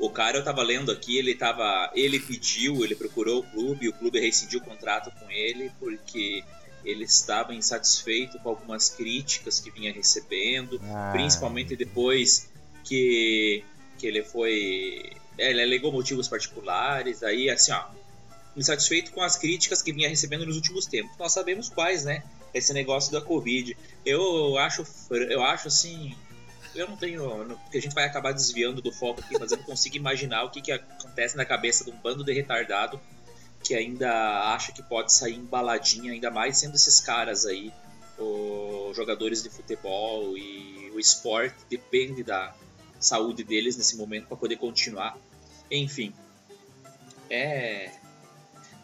[0.00, 1.90] O cara, eu tava lendo aqui, ele tava.
[1.94, 6.42] Ele pediu, ele procurou o clube, o clube rescindiu o contrato com ele, porque
[6.84, 11.10] ele estava insatisfeito com algumas críticas que vinha recebendo, ah.
[11.12, 12.48] principalmente depois
[12.82, 13.62] que,
[14.00, 15.12] que ele foi.
[15.38, 17.84] É, ele alegou motivos particulares, aí assim, ó.
[18.56, 21.16] insatisfeito com as críticas que vinha recebendo nos últimos tempos.
[21.18, 22.22] Nós sabemos quais, né?
[22.54, 23.76] Esse negócio da Covid.
[24.04, 26.16] Eu acho, eu acho assim,
[26.74, 27.46] eu não tenho.
[27.64, 30.50] Porque a gente vai acabar desviando do foco aqui, mas eu não consigo imaginar o
[30.50, 33.00] que, que acontece na cabeça de um bando de retardado
[33.62, 37.70] que ainda acha que pode sair embaladinha, ainda mais sendo esses caras aí,
[38.18, 42.54] os jogadores de futebol e o esporte depende da
[43.00, 45.16] saúde deles nesse momento para poder continuar.
[45.70, 46.12] Enfim,
[47.28, 47.90] é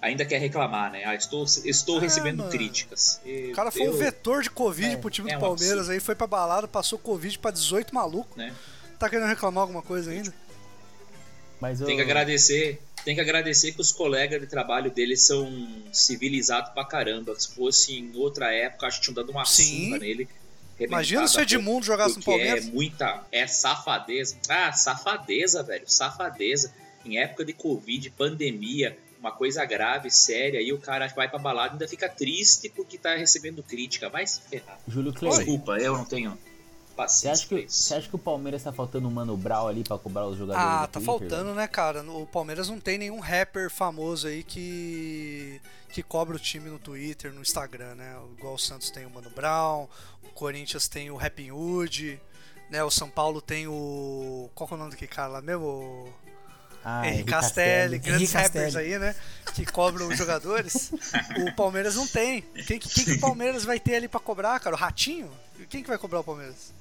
[0.01, 1.03] ainda quer reclamar, né?
[1.05, 2.51] Ah, estou, estou ah, recebendo mano.
[2.51, 3.21] críticas.
[3.25, 3.93] o cara foi eu...
[3.93, 6.99] um vetor de Covid é, pro time é do Palmeiras aí, foi pra balada, passou
[6.99, 8.37] Covid pra 18 maluco.
[8.39, 8.55] Né?
[8.99, 10.33] Tá querendo reclamar alguma coisa ainda?
[11.61, 11.87] Mas eu...
[11.87, 16.85] Tem que agradecer, tem que agradecer que os colegas de trabalho dele são civilizados pra
[16.85, 17.39] caramba.
[17.39, 19.87] Se fosse em outra época, acho que tinham dado uma Sim.
[19.87, 20.29] surra nele.
[20.79, 22.67] Imagina se o Edmundo jogasse no Palmeiras.
[22.67, 23.25] É muita.
[23.33, 24.37] É safadeza.
[24.49, 25.85] Ah, safadeza, velho.
[25.87, 26.73] Safadeza.
[27.05, 31.69] Em época de Covid, pandemia, uma coisa grave, séria, e o cara vai pra balada
[31.69, 34.09] e ainda fica triste porque tá recebendo crítica.
[34.09, 34.79] Vai se ferrar.
[34.87, 35.37] Júlio Clay.
[35.37, 36.37] Desculpa, eu não tenho.
[36.97, 39.99] Você acha, que, você acha que o Palmeiras tá faltando um Mano Brown ali pra
[39.99, 40.69] cobrar os jogadores?
[40.69, 42.03] Ah, tá Twitter, faltando, né, cara?
[42.03, 45.61] O Palmeiras não tem nenhum rapper famoso aí que
[45.97, 48.17] que cobra o time no Twitter, no Instagram, né?
[48.37, 49.89] Igual o Santos tem o Mano Brown,
[50.23, 52.21] o Corinthians tem o Rapping Hood,
[52.71, 52.85] né?
[52.85, 54.51] O São Paulo tem o.
[54.55, 56.13] Qual é o nome daquele cara lá mesmo?
[56.85, 58.95] Ah, Henrique Castelli, grandes rappers Castelli.
[58.95, 59.15] aí, né?
[59.55, 60.93] Que cobram os jogadores.
[61.39, 62.43] o Palmeiras não tem.
[62.67, 64.77] Quem, quem que o Palmeiras vai ter ali pra cobrar, cara?
[64.77, 65.31] O Ratinho?
[65.69, 66.73] Quem que vai cobrar o Palmeiras?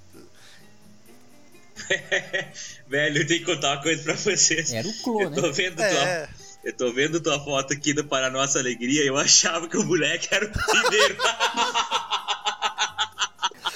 [2.88, 4.72] Velho, eu tenho que contar uma coisa pra vocês.
[4.74, 5.52] Era o Clô, eu tô né?
[5.52, 5.90] Vendo é.
[5.90, 6.30] tua,
[6.64, 9.84] eu tô vendo tua foto aqui do Para Nossa Alegria e eu achava que o
[9.84, 11.18] moleque era o primeiro.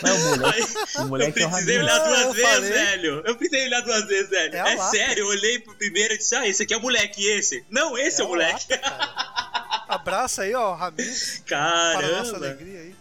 [0.01, 2.71] Mas o moleque, o moleque eu precisei é olhar duas vezes, falei.
[2.71, 3.21] velho.
[3.25, 4.55] Eu precisei olhar duas vezes, velho.
[4.55, 7.25] É, é sério, eu olhei pro primeiro e disse: Ah, esse aqui é o moleque,
[7.27, 7.65] esse.
[7.69, 8.71] Não, esse é, é o moleque.
[8.71, 11.43] Lata, Abraça aí, ó, Ramires.
[11.45, 11.99] Caramba.
[11.99, 12.95] Para a nossa alegria aí.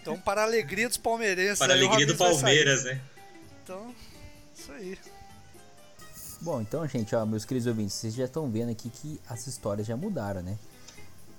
[0.00, 1.58] Então, para a alegria dos palmeirenses.
[1.58, 3.00] Para a alegria do Palmeiras, né?
[3.66, 3.92] Então,
[4.56, 4.96] isso aí.
[6.40, 9.84] Bom, então, gente, ó, meus queridos ouvintes, vocês já estão vendo aqui que as histórias
[9.84, 10.56] já mudaram, né?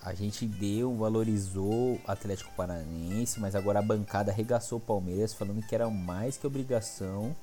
[0.04, 5.66] A gente deu, valorizou o Atlético Paranaense, mas agora a bancada arregaçou o Palmeiras, falando
[5.66, 7.34] que era mais que obrigação.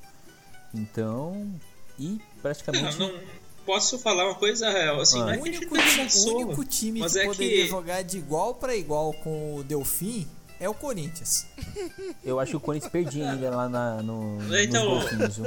[0.75, 1.51] Então,
[1.99, 2.99] e praticamente.
[2.99, 3.20] Não, não
[3.64, 4.68] posso falar uma coisa,
[5.01, 5.25] assim, ah.
[5.25, 7.68] não é o único, time, o único time que é poderia que...
[7.70, 10.29] jogar de igual para igual com o Delfim
[10.60, 11.46] é o Corinthians.
[12.24, 15.38] Eu acho que o Corinthians perdia ainda lá na, no, então, nos golfinhos,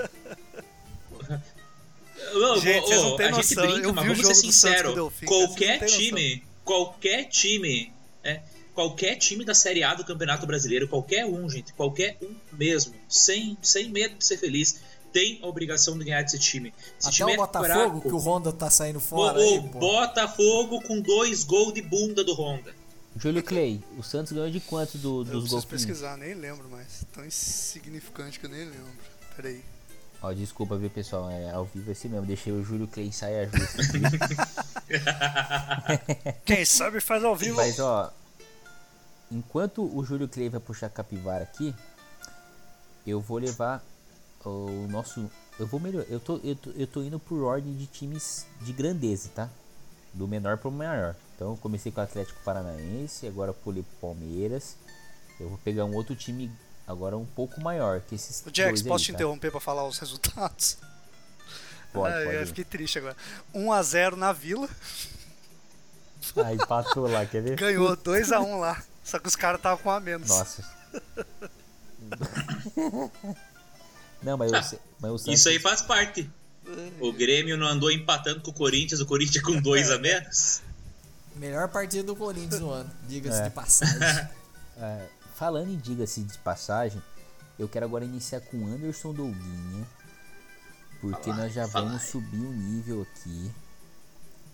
[2.33, 3.41] Não, gente, oh, a noção.
[3.41, 5.11] gente brinca, mas vamos ser sincero.
[5.25, 7.91] Qualquer time, qualquer time,
[8.23, 8.41] é,
[8.73, 13.57] qualquer time da Série A do Campeonato Brasileiro, qualquer um, gente, qualquer um mesmo, sem,
[13.61, 16.73] sem medo de ser feliz, tem a obrigação de ganhar desse time.
[16.99, 19.39] Esse Até time o é Botafogo, fraco, que o Honda tá saindo fora.
[19.39, 22.75] O, aí, o Botafogo com dois gols de bunda do Honda.
[23.17, 25.63] Júlio Clay, o Santos ganhou de quanto do, dos gols?
[25.63, 27.05] Eu pesquisar, nem lembro mais.
[27.11, 28.93] Tão insignificante que eu nem lembro.
[29.35, 29.63] Peraí.
[30.21, 31.29] Ó, desculpa, viu, pessoal?
[31.29, 32.25] É ao vivo assim mesmo.
[32.25, 33.83] Deixei o Júlio Clay sair justa.
[36.45, 37.55] Quem sabe faz ao vivo.
[37.55, 38.11] Mas, ó,
[39.31, 41.73] enquanto o Júlio Clay vai puxar a capivara aqui,
[43.05, 43.83] eu vou levar
[44.43, 45.29] o nosso.
[45.59, 46.05] Eu vou melhor.
[46.09, 49.49] Eu tô, eu tô, eu tô indo por ordem de times de grandeza, tá?
[50.13, 51.15] Do menor pro maior.
[51.35, 54.75] Então eu comecei com o Atlético Paranaense, agora pulei pro Palmeiras.
[55.39, 56.51] Eu vou pegar um outro time
[56.87, 59.13] agora um pouco maior que esses o Jax, posso aí, te tá?
[59.13, 60.77] interromper para falar os resultados?
[61.93, 62.35] Pode, ah, pode.
[62.35, 63.15] Eu fiquei triste agora.
[63.53, 64.67] 1 a 0 na Vila.
[66.35, 67.55] Ah, empatou lá, quer ver?
[67.55, 68.83] Ganhou 2 a 1 lá.
[69.03, 70.27] Só que os caras estavam com a menos.
[70.27, 70.63] Nossa.
[74.21, 75.39] não, mas, eu, mas o Santos...
[75.39, 76.29] Isso aí faz parte.
[76.99, 80.61] O Grêmio não andou empatando com o Corinthians, o Corinthians com dois a menos.
[81.35, 83.43] Melhor partida do Corinthians no ano, diga-se é.
[83.45, 84.29] de passagem.
[84.79, 87.01] É, falando em diga-se de passagem,
[87.57, 89.87] eu quero agora iniciar com Anderson Douguinha,
[91.01, 93.51] porque nós já vamos subir o nível aqui.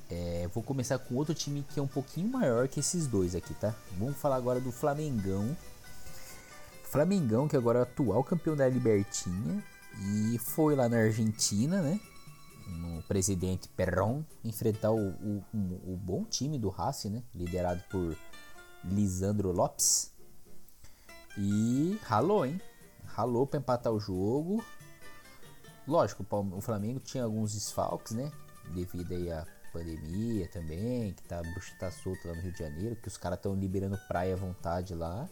[0.10, 3.54] É, vou começar com outro time que é um pouquinho maior que esses dois aqui,
[3.56, 3.76] tá?
[3.98, 5.58] Vamos falar agora do Flamengão.
[6.86, 9.62] Flamengão, que agora é o atual campeão da Libertinha
[10.00, 12.00] e foi lá na Argentina, né?
[12.68, 17.24] no presidente Perron enfrentar o, o, o, bom time do Racing, né?
[17.34, 18.16] Liderado por
[18.84, 20.12] Lisandro Lopes.
[21.38, 22.62] E ralou, hein?
[23.06, 24.64] Ralou para empatar o jogo.
[25.88, 28.32] Lógico, o Flamengo tinha alguns desfalques, né?
[28.74, 32.60] Devido aí à pandemia também, que tá, a bruxa tá solta lá no Rio de
[32.60, 35.28] Janeiro, que os caras estão liberando praia à vontade lá.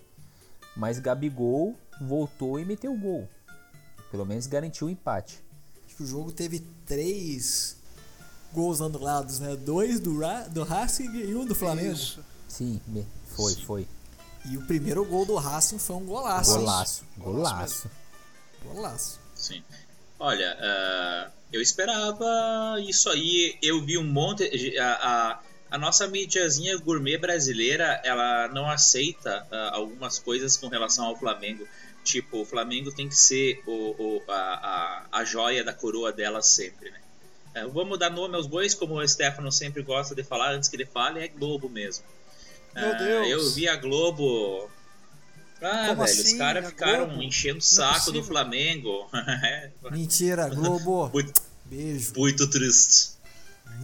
[0.75, 3.29] Mas Gabigol voltou e meteu o gol.
[4.11, 5.41] Pelo menos garantiu o empate
[6.01, 7.77] o jogo teve três
[8.51, 9.55] gols anulados, né?
[9.55, 11.93] Dois do, Ra do Racing e um do Flamengo.
[11.93, 12.23] Isso.
[12.47, 12.81] Sim,
[13.27, 13.65] foi, Sim.
[13.65, 13.87] foi.
[14.45, 16.57] E o primeiro gol do Racing foi um golaço.
[16.57, 17.89] Golaço, golaço.
[18.63, 19.19] Golaço.
[19.35, 19.63] Sim.
[20.19, 23.57] Olha, uh, eu esperava isso aí.
[23.61, 24.43] Eu vi um monte.
[24.77, 25.39] A, a,
[25.71, 31.65] a nossa mídiazinha gourmet brasileira, ela não aceita uh, algumas coisas com relação ao Flamengo.
[32.03, 36.41] Tipo, o Flamengo tem que ser o, o a, a, a joia da coroa dela
[36.41, 36.99] sempre, né?
[37.63, 40.75] Uh, vamos dar nome aos bois, como o Stefano sempre gosta de falar antes que
[40.75, 42.03] ele fale, é Globo mesmo.
[42.73, 43.27] Meu Deus.
[43.27, 44.69] Eu vi a Globo.
[45.61, 46.23] Ah, Como velho, assim?
[46.23, 47.21] os caras ficaram Globo?
[47.23, 49.09] enchendo o saco é do Flamengo.
[49.91, 51.09] Mentira, Globo.
[51.13, 52.13] Muito, Beijo.
[52.17, 53.11] Muito triste.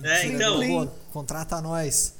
[0.04, 0.66] É, então.
[0.66, 2.16] Globo, contrata nós.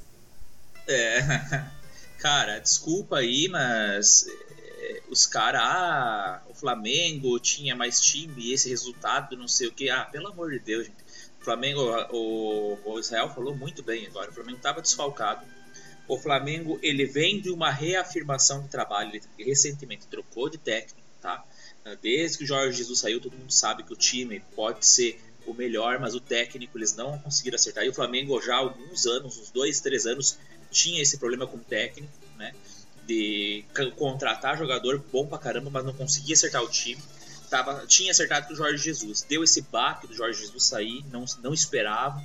[0.88, 1.64] É.
[2.20, 4.26] Cara, desculpa aí, mas
[4.88, 9.90] é, os caras, ah, o Flamengo tinha mais time esse resultado, não sei o que.
[9.90, 11.08] Ah, pelo amor de Deus, gente.
[11.40, 14.30] O Flamengo, o, o Israel falou muito bem agora.
[14.30, 15.46] O Flamengo estava desfalcado
[16.08, 19.12] o Flamengo ele vem de uma reafirmação de trabalho.
[19.14, 21.44] Ele recentemente trocou de técnico, tá?
[22.02, 25.54] Desde que o Jorge Jesus saiu, todo mundo sabe que o time pode ser o
[25.54, 27.86] melhor, mas o técnico eles não conseguiram acertar.
[27.86, 30.38] E o Flamengo já há alguns anos, uns dois, três anos,
[30.70, 32.54] tinha esse problema com o técnico, né?
[33.08, 33.64] De
[33.96, 37.02] contratar jogador bom pra caramba, mas não conseguia acertar o time.
[37.50, 39.26] Tava, tinha acertado com o Jorge Jesus.
[39.28, 42.22] Deu esse baque do Jorge Jesus sair, não, não esperava.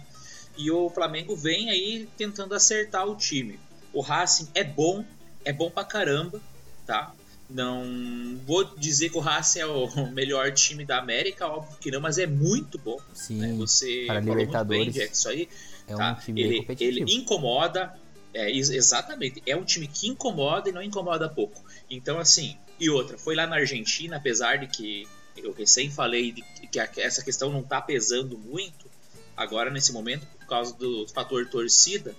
[0.57, 3.59] E o Flamengo vem aí tentando acertar o time.
[3.93, 5.05] O Racing é bom,
[5.45, 6.41] é bom pra caramba,
[6.87, 7.15] tá?
[7.49, 12.01] Não vou dizer que o Racing é o melhor time da América, óbvio que não,
[12.01, 12.99] mas é muito bom.
[13.13, 13.55] Sim, né?
[13.59, 15.49] Você para falou Libertadores, muito bem, Jack, isso aí.
[15.87, 16.13] É tá?
[16.13, 17.09] um time ele, competitivo.
[17.09, 17.95] ele incomoda,
[18.35, 21.63] é, exatamente, é um time que incomoda e não incomoda pouco.
[21.91, 26.43] Então, assim, e outra, foi lá na Argentina, apesar de que eu recém falei de
[26.43, 28.91] que essa questão não tá pesando muito
[29.37, 32.15] agora nesse momento por causa do fator torcida,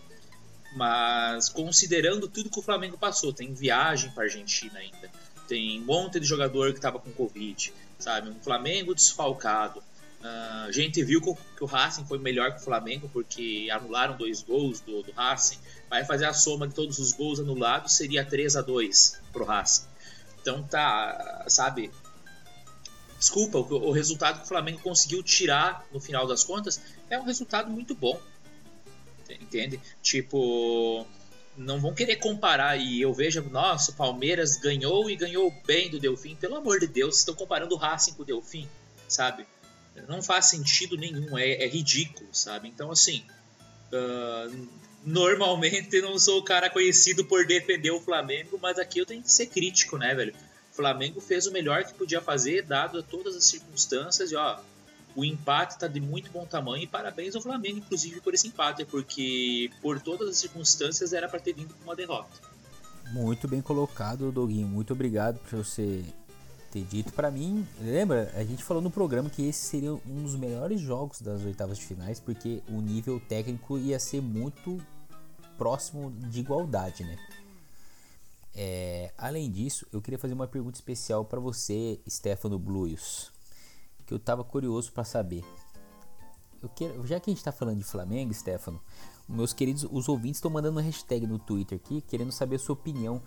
[0.76, 5.12] mas considerando tudo que o Flamengo passou, tem viagem para Argentina ainda,
[5.48, 8.30] tem um monte de jogador que estava com Covid, sabe?
[8.30, 9.80] Um Flamengo desfalcado.
[10.22, 14.42] Uh, a gente viu que o Racing foi melhor que o Flamengo porque anularam dois
[14.42, 15.60] gols do, do Racing.
[15.94, 19.86] Vai fazer a soma de todos os gols anulados, seria 3 a 2 pro Racing.
[20.42, 21.92] Então tá, sabe?
[23.20, 27.24] Desculpa, o, o resultado que o Flamengo conseguiu tirar no final das contas é um
[27.24, 28.20] resultado muito bom
[29.42, 29.80] entende?
[30.02, 31.06] Tipo,
[31.58, 36.00] não vão querer comparar e eu vejo, nossa, o Palmeiras ganhou e ganhou bem do
[36.00, 36.36] Delfim.
[36.36, 38.68] Pelo amor de Deus, estão comparando o Racing com o Delfim,
[39.08, 39.46] sabe?
[40.08, 42.68] Não faz sentido nenhum, é, é ridículo, sabe?
[42.68, 43.24] Então, assim,
[43.92, 44.68] uh,
[45.06, 49.32] normalmente não sou o cara conhecido por defender o Flamengo, mas aqui eu tenho que
[49.32, 50.34] ser crítico, né, velho?
[50.72, 54.60] O Flamengo fez o melhor que podia fazer, dado todas as circunstâncias, e ó,
[55.16, 58.84] o empate está de muito bom tamanho e parabéns ao Flamengo, inclusive, por esse empate,
[58.86, 62.42] porque por todas as circunstâncias era para ter vindo com uma derrota.
[63.12, 64.68] Muito bem colocado, Doguinho.
[64.68, 66.04] Muito obrigado por você
[66.72, 67.68] ter dito para mim.
[67.80, 71.78] Lembra, a gente falou no programa que esse seria um dos melhores jogos das oitavas
[71.78, 74.84] de finais, porque o nível técnico ia ser muito
[75.58, 77.18] próximo de igualdade, né?
[78.56, 83.34] É, além disso, eu queria fazer uma pergunta especial para você, Stefano Bluios
[84.06, 85.44] que eu tava curioso para saber.
[86.62, 88.82] Eu quero, já que a gente tá falando de Flamengo, Stefano,
[89.28, 92.74] meus queridos, os ouvintes estão mandando uma hashtag no Twitter aqui, querendo saber a sua
[92.74, 93.22] opinião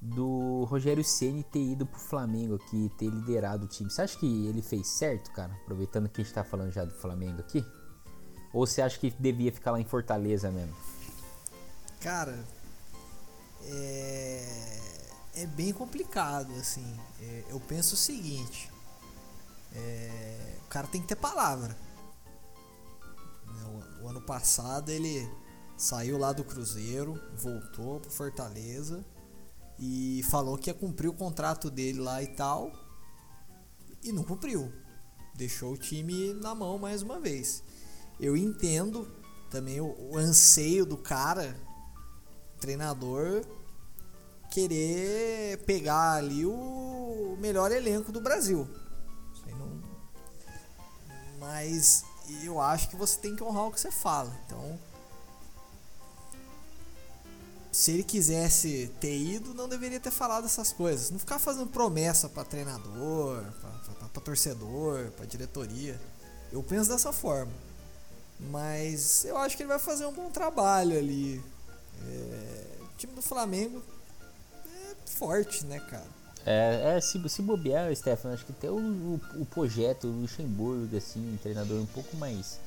[0.00, 3.90] do Rogério Ceni ter ido pro Flamengo aqui, ter liderado o time.
[3.90, 5.52] Você acha que ele fez certo, cara?
[5.62, 7.64] Aproveitando que a gente tá falando já do Flamengo aqui?
[8.52, 10.74] Ou você acha que devia ficar lá em Fortaleza mesmo?
[12.00, 12.46] Cara,
[13.64, 14.80] é,
[15.34, 16.98] é bem complicado, assim.
[17.20, 18.70] É, eu penso o seguinte:
[19.74, 21.76] é, o cara tem que ter palavra.
[23.46, 25.28] O, o ano passado ele
[25.76, 29.04] saiu lá do Cruzeiro, voltou pro Fortaleza
[29.78, 32.72] e falou que ia cumprir o contrato dele lá e tal.
[34.02, 34.72] E não cumpriu.
[35.34, 37.62] Deixou o time na mão mais uma vez.
[38.18, 39.08] Eu entendo
[39.50, 41.56] também o, o anseio do cara,
[42.58, 43.44] treinador,
[44.50, 48.68] querer pegar ali o melhor elenco do Brasil.
[51.38, 52.04] Mas
[52.44, 54.36] eu acho que você tem que honrar o que você fala.
[54.44, 54.78] Então,
[57.72, 61.10] se ele quisesse ter ido, não deveria ter falado essas coisas.
[61.10, 63.44] Não ficar fazendo promessa para treinador,
[64.12, 65.98] para torcedor, para diretoria.
[66.52, 67.52] Eu penso dessa forma.
[68.38, 71.42] Mas eu acho que ele vai fazer um bom trabalho ali.
[72.06, 73.82] É, o time do Flamengo
[74.66, 76.18] é forte, né, cara?
[76.46, 80.96] É, é se, se bobear, Stefano, acho que até o, o, o projeto, o Luxemburgo,
[80.96, 82.58] assim, um treinador um pouco mais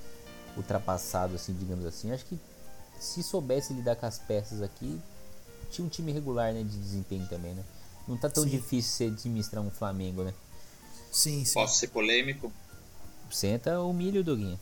[0.56, 2.12] ultrapassado, assim, digamos assim.
[2.12, 2.40] Acho que
[3.00, 5.00] se soubesse lidar com as peças aqui,
[5.72, 7.64] tinha um time regular, né, de desempenho também, né?
[8.08, 8.50] Não tá tão sim.
[8.50, 10.34] difícil você administrar um Flamengo, né?
[11.12, 11.54] Sim, sim.
[11.54, 12.52] Posso ser polêmico?
[13.32, 14.60] Senta o milho, Doguinha.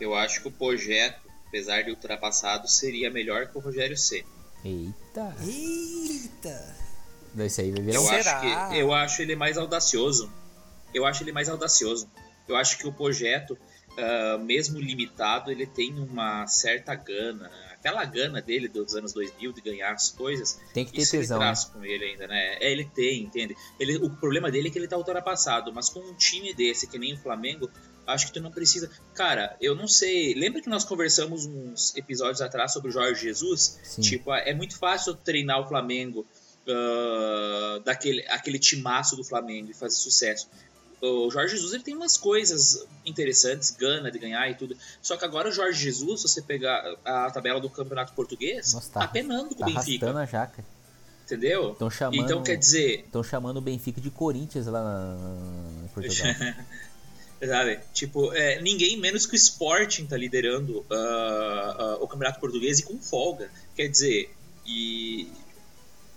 [0.00, 1.23] Eu acho que o projeto,
[1.54, 4.24] apesar de ultrapassado, seria melhor que o Rogério C.
[4.64, 5.36] Eita!
[5.40, 6.76] Eita!
[7.36, 10.32] Isso aí vai virar eu acho que Eu acho ele mais audacioso.
[10.92, 12.10] Eu acho ele mais audacioso.
[12.48, 13.56] Eu acho que o projeto,
[13.92, 17.48] uh, mesmo limitado, ele tem uma certa gana.
[17.72, 20.60] Aquela gana dele dos anos 2000 de ganhar as coisas.
[20.72, 21.36] Tem que ter isso tesão.
[21.36, 22.56] Ele traz com ele ainda, né?
[22.60, 23.56] É, ele tem, entende?
[23.78, 26.98] Ele, o problema dele é que ele tá ultrapassado, mas com um time desse, que
[26.98, 27.70] nem o Flamengo,
[28.06, 28.90] acho que tu não precisa.
[29.14, 30.34] Cara, eu não sei.
[30.34, 33.78] Lembra que nós conversamos uns episódios atrás sobre o Jorge Jesus?
[33.82, 34.02] Sim.
[34.02, 36.26] Tipo, é muito fácil treinar o Flamengo
[36.66, 40.48] uh, daquele aquele timaço do Flamengo e fazer sucesso.
[41.00, 44.76] O Jorge Jesus ele tem umas coisas interessantes, gana de ganhar e tudo.
[45.02, 48.90] Só que agora o Jorge Jesus, se você pegar a tabela do Campeonato Português, Nossa,
[48.90, 50.18] tá, tá penando com tá o Benfica.
[50.18, 50.64] a jaca.
[51.24, 51.76] Entendeu?
[51.90, 53.00] chamando, então quer dizer.
[53.00, 55.16] Estão chamando o Benfica de Corinthians lá
[55.84, 56.26] em Portugal.
[57.46, 57.80] Sabe?
[57.92, 62.84] Tipo, é, ninguém menos que o Sporting tá liderando uh, uh, o Campeonato Português e
[62.84, 63.50] com folga.
[63.74, 65.28] Quer dizer, e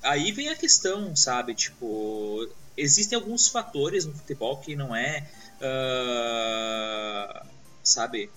[0.01, 1.53] aí vem a questão, sabe?
[1.53, 5.27] Tipo, existem alguns fatores no futebol que não é,
[5.61, 7.45] uh,
[7.83, 8.29] sabe?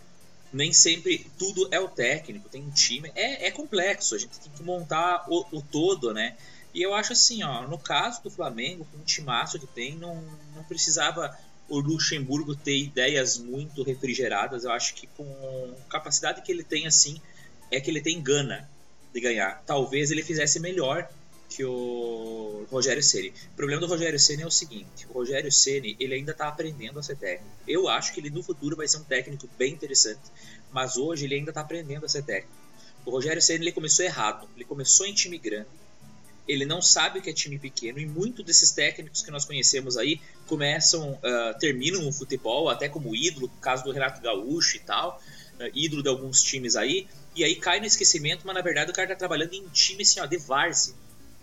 [0.52, 3.12] Nem sempre tudo é o técnico, tem um time.
[3.14, 6.36] É, é complexo, a gente tem que montar o, o, todo, né?
[6.74, 10.16] E eu acho assim, ó, no caso do Flamengo, com o timaço que tem, não,
[10.54, 11.36] não precisava
[11.70, 14.64] o Luxemburgo ter ideias muito refrigeradas.
[14.64, 17.18] Eu acho que com capacidade que ele tem, assim,
[17.70, 18.68] é que ele tem gana
[19.14, 19.62] de ganhar.
[19.64, 21.08] Talvez ele fizesse melhor
[21.48, 23.32] que o Rogério Ceni.
[23.52, 26.98] O problema do Rogério Ceni é o seguinte: o Rogério Ceni ele ainda está aprendendo
[26.98, 27.50] a ser técnico.
[27.66, 30.20] Eu acho que ele no futuro vai ser um técnico bem interessante,
[30.72, 32.54] mas hoje ele ainda está aprendendo a ser técnico.
[33.04, 34.48] O Rogério Ceni ele começou errado.
[34.56, 35.68] Ele começou em time grande.
[36.50, 39.96] Ele não sabe o que é time pequeno e muitos desses técnicos que nós conhecemos
[39.96, 44.80] aí começam, uh, terminam o futebol até como ídolo, no caso do Renato Gaúcho e
[44.80, 45.22] tal,
[45.60, 48.94] uh, ídolo de alguns times aí, e aí cai no esquecimento, mas na verdade o
[48.94, 50.92] cara está trabalhando em time assim, ó, de várzea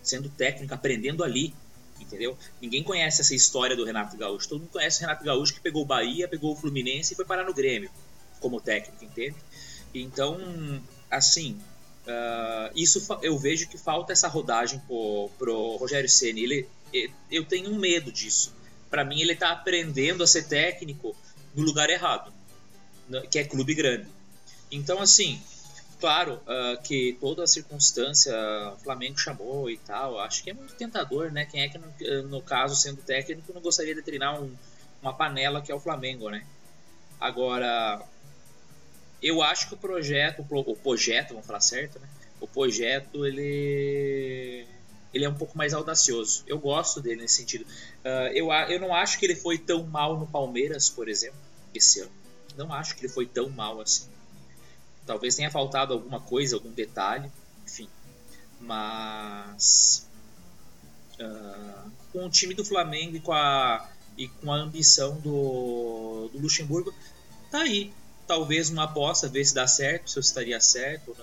[0.03, 1.53] sendo técnico, aprendendo ali,
[1.99, 2.37] entendeu?
[2.61, 4.49] Ninguém conhece essa história do Renato Gaúcho.
[4.49, 7.25] Todo mundo conhece o Renato Gaúcho que pegou o Bahia, pegou o Fluminense e foi
[7.25, 7.89] parar no Grêmio
[8.39, 9.35] como técnico, entende?
[9.93, 10.37] Então,
[11.09, 11.57] assim,
[12.07, 16.43] uh, isso eu vejo que falta essa rodagem pro, pro Rogério Ceni.
[16.43, 16.69] Ele,
[17.31, 18.53] eu tenho medo disso.
[18.89, 21.15] Para mim, ele tá aprendendo a ser técnico
[21.53, 22.31] no lugar errado,
[23.09, 24.07] né, que é clube grande.
[24.71, 25.41] Então, assim,
[25.99, 28.31] Claro uh, que toda a circunstância
[28.75, 31.45] o Flamengo chamou e tal, acho que é muito tentador, né?
[31.45, 34.55] Quem é que, no, no caso, sendo técnico, não gostaria de treinar um,
[35.01, 36.45] uma panela que é o Flamengo, né?
[37.19, 37.99] Agora,
[39.21, 42.07] eu acho que o projeto, o projeto, vamos falar certo, né?
[42.39, 44.67] O projeto, ele
[45.13, 46.43] ele é um pouco mais audacioso.
[46.45, 47.65] Eu gosto dele nesse sentido.
[48.05, 51.39] Uh, eu, eu não acho que ele foi tão mal no Palmeiras, por exemplo,
[51.73, 52.11] esse ano.
[52.55, 54.07] Não acho que ele foi tão mal assim.
[55.05, 57.31] Talvez tenha faltado alguma coisa, algum detalhe,
[57.65, 57.87] enfim.
[58.59, 60.07] Mas
[61.19, 66.39] uh, com o time do Flamengo e com a, e com a ambição do, do
[66.39, 66.93] Luxemburgo,
[67.49, 67.93] tá aí.
[68.27, 71.15] Talvez uma aposta, ver se dá certo, se eu estaria certo,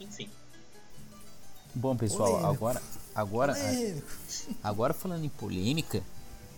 [0.00, 0.30] enfim.
[1.74, 2.54] Bom pessoal, polêmico.
[2.54, 2.82] agora
[3.14, 4.08] agora polêmico.
[4.62, 6.02] agora falando em polêmica,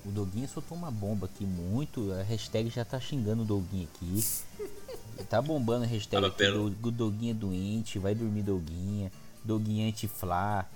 [0.04, 4.24] o Doguinho soltou uma bomba aqui muito, a hashtag já tá xingando o Doguinho aqui.
[5.28, 9.10] Tá bombando a hashtag aqui, do, do Doguinha doente, vai dormir Doguinha,
[9.44, 10.66] Doguinha anti-flá.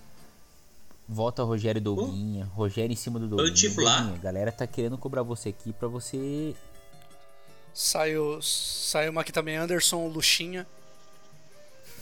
[1.09, 3.51] Volta Rogério Doguinha, uh, Rogério em cima do Doguinha.
[3.51, 4.15] Doguinha.
[4.15, 6.55] A galera tá querendo cobrar você aqui pra você.
[7.75, 10.67] Saiu, saiu uma aqui também, Anderson Luxinha.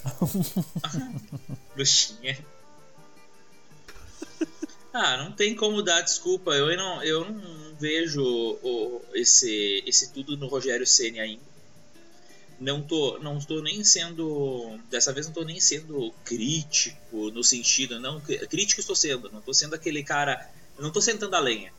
[1.76, 2.38] Luxinha.
[4.92, 6.52] Ah, não tem como dar desculpa.
[6.52, 11.50] Eu não, eu não vejo o, esse, esse tudo no Rogério Ceni ainda
[12.60, 14.78] não tô, não tô nem sendo.
[14.90, 17.98] Dessa vez não tô nem sendo crítico no sentido.
[17.98, 20.48] Não, crítico estou sendo, não tô sendo aquele cara.
[20.78, 21.72] Não tô sentando a lenha.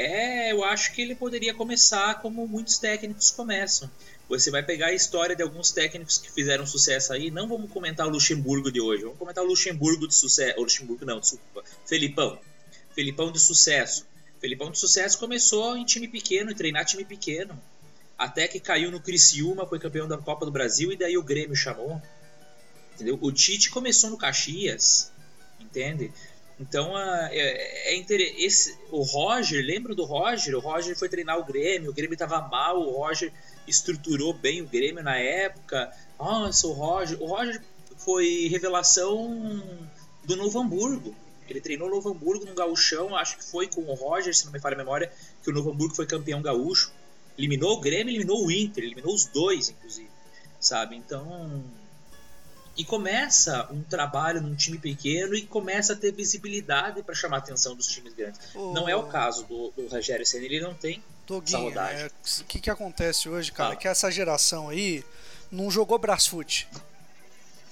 [0.00, 3.90] É, eu acho que ele poderia começar como muitos técnicos começam.
[4.28, 7.30] Você vai pegar a história de alguns técnicos que fizeram sucesso aí.
[7.30, 10.58] Não vamos comentar o Luxemburgo de hoje, vamos comentar o Luxemburgo de sucesso.
[10.58, 11.64] O Luxemburgo não, desculpa.
[11.84, 12.38] Felipão.
[12.94, 14.06] Felipão de sucesso.
[14.40, 17.60] Felipão de sucesso começou em time pequeno, em treinar time pequeno
[18.20, 21.56] até que caiu no Criciúma, foi campeão da Copa do Brasil e daí o Grêmio
[21.56, 22.02] chamou.
[22.94, 23.18] Entendeu?
[23.18, 25.10] O Tite começou no Caxias,
[25.58, 26.12] entende?
[26.60, 30.54] Então, é, é esse, o Roger, lembra do Roger?
[30.54, 33.32] O Roger foi treinar o Grêmio, o Grêmio estava mal, o Roger
[33.66, 35.90] estruturou bem o Grêmio na época.
[36.18, 37.20] Nossa, o Roger.
[37.22, 37.62] O Roger
[37.96, 39.62] foi revelação
[40.24, 41.16] do Novo Hamburgo.
[41.48, 44.52] Ele treinou o Novo Hamburgo no gauchão, acho que foi com o Roger, se não
[44.52, 45.10] me falha a memória,
[45.42, 46.92] que o Novo Hamburgo foi campeão gaúcho.
[47.38, 50.10] Eliminou o Grêmio, eliminou o Inter, eliminou os dois, inclusive.
[50.60, 50.94] Sabe?
[50.94, 51.64] Então.
[52.80, 57.40] E começa um trabalho num time pequeno e começa a ter visibilidade para chamar a
[57.40, 58.40] atenção dos times grandes.
[58.54, 58.72] Oh.
[58.72, 62.10] Não é o caso do, do Rogério Senna, ele não tem Doguinho, o é,
[62.48, 63.74] que, que acontece hoje, cara?
[63.74, 63.76] Ah.
[63.76, 65.04] Que essa geração aí
[65.52, 66.66] não jogou Brasfoot.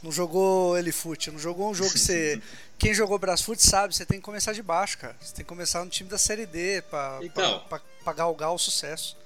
[0.02, 2.38] Não jogou Elifute, não jogou um jogo que você.
[2.78, 5.16] Quem jogou Brasfoot sabe, você tem que começar de baixo, cara.
[5.18, 7.60] Você tem que começar no time da Série D pra, então.
[7.60, 9.16] pra, pra, pra galgar o sucesso.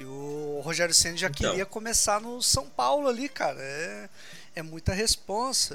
[0.00, 1.50] E o Rogério Senna já então.
[1.50, 3.60] queria começar no São Paulo ali, cara.
[3.60, 4.08] É,
[4.54, 5.74] é muita responsa.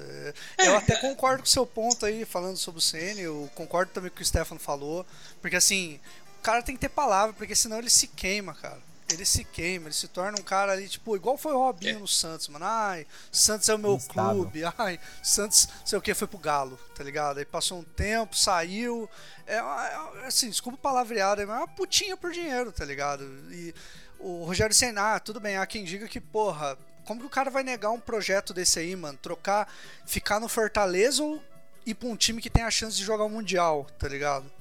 [0.57, 3.21] É, eu até concordo com o seu ponto aí, falando sobre o Senna.
[3.21, 5.05] Eu concordo também com o que o Stefano falou.
[5.41, 5.99] Porque assim,
[6.39, 9.87] o cara tem que ter palavra, porque senão ele se queima, cara ele se queima,
[9.87, 11.99] ele se torna um cara ali, tipo, igual foi o Robinho é.
[11.99, 12.65] no Santos, mano.
[12.65, 14.41] Ai, Santos é o meu Instável.
[14.41, 14.63] clube.
[14.77, 17.37] Ai, Santos, sei o que, foi pro Galo, tá ligado?
[17.37, 19.09] Aí passou um tempo, saiu.
[19.45, 23.23] É, é assim, desculpa o palavreado, é uma putinha por dinheiro, tá ligado?
[23.51, 23.73] E
[24.19, 27.49] o Rogério Senna, ah, tudo bem, há quem diga que, porra, como que o cara
[27.49, 29.17] vai negar um projeto desse aí, mano?
[29.21, 29.71] Trocar,
[30.05, 31.41] ficar no Fortaleza ou
[31.85, 34.51] ir pra um time que tem a chance de jogar o Mundial, tá ligado?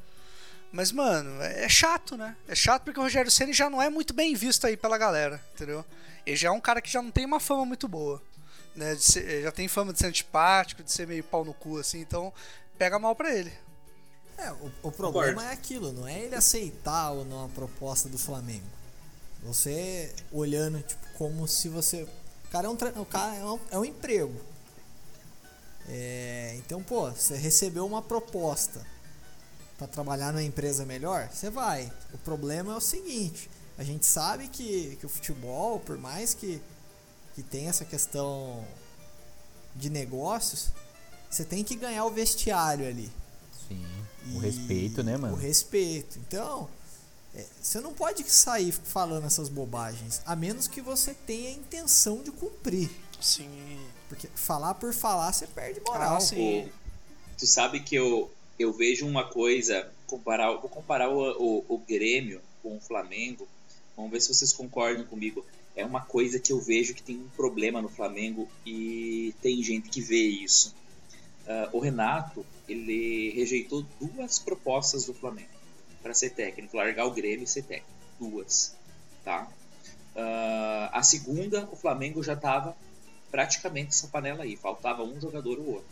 [0.71, 2.37] Mas, mano, é, chato, né?
[2.49, 5.41] É chato porque o Rogério Ceni já não é muito bem visto aí pela galera,
[5.55, 5.85] entendeu?
[6.27, 8.21] Ele já é um cara que já não tem uma fama muito boa.
[8.75, 8.97] Né?
[8.97, 12.33] Ser, já tem fama de ser antipático, de ser meio pau no cu, assim, então
[12.77, 13.53] pega mal pra ele.
[14.37, 15.43] É, o, o problema Concordo.
[15.43, 18.67] é aquilo, não é ele aceitar ou não a proposta do Flamengo.
[19.45, 22.09] Você olhando, tipo, como se você.
[22.55, 24.41] O cara é um, o cara é um, é um emprego.
[25.89, 28.87] É, então, pô, você recebeu uma proposta
[29.77, 31.93] para trabalhar numa empresa melhor, você vai.
[32.13, 36.63] O problema é o seguinte: a gente sabe que, que o futebol, por mais que,
[37.35, 38.65] que tenha essa questão
[39.75, 40.71] de negócios,
[41.29, 43.11] você tem que ganhar o vestiário ali.
[43.67, 43.85] Sim.
[44.33, 45.35] O respeito, né, mano?
[45.35, 46.21] O respeito.
[46.21, 46.69] Então,
[47.37, 52.23] é, você não pode sair falando essas bobagens, a menos que você tenha a intenção
[52.23, 52.91] de cumprir.
[53.21, 53.81] Sim.
[54.09, 56.17] Porque falar por falar, você perde moral.
[56.17, 56.69] Ah, sim.
[57.37, 62.41] Tu sabe que eu, eu vejo uma coisa, comparar, vou comparar o, o, o, Grêmio
[62.63, 63.49] com o Flamengo,
[63.97, 65.45] vamos ver se vocês concordam comigo.
[65.75, 69.89] É uma coisa que eu vejo que tem um problema no Flamengo e tem gente
[69.89, 70.73] que vê isso.
[71.45, 75.54] Uh, o Renato, ele rejeitou duas propostas do Flamengo
[76.05, 77.91] para ser técnico, largar o Grêmio e ser técnico.
[78.21, 78.77] Duas,
[79.25, 79.49] tá?
[80.15, 82.77] Uh, a segunda, o Flamengo já estava
[83.33, 85.89] praticamente essa panela aí, faltava um jogador ou outro,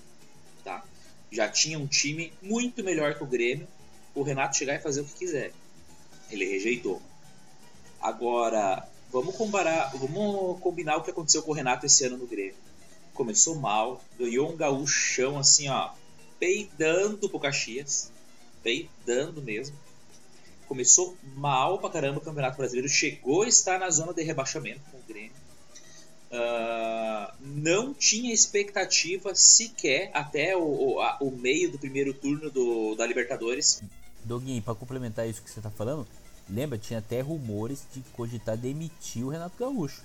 [0.63, 0.85] tá?
[1.33, 3.67] já tinha um time muito melhor que o Grêmio,
[4.15, 5.53] o Renato chegar e fazer o que quiser.
[6.31, 7.01] Ele rejeitou.
[8.01, 12.55] Agora, vamos comparar, vamos combinar o que aconteceu com o Renato esse ano no Grêmio.
[13.15, 15.93] Começou mal, ganhou um gaúchão assim, ó,
[16.39, 18.13] peidando pro Caxias,
[18.63, 19.77] peidando mesmo.
[20.73, 24.97] Começou mal pra caramba o Campeonato Brasileiro, chegou a estar na zona de rebaixamento com
[24.97, 25.43] o Grêmio
[26.33, 32.95] Uh, não tinha expectativa sequer até o, o, a, o, meio do primeiro turno do,
[32.95, 33.83] da Libertadores.
[34.25, 36.09] Doguinho, para complementar isso que você tá falando,
[36.49, 36.79] lembra?
[36.79, 40.01] Tinha até rumores de cogitar demitir o Renato Gaúcho.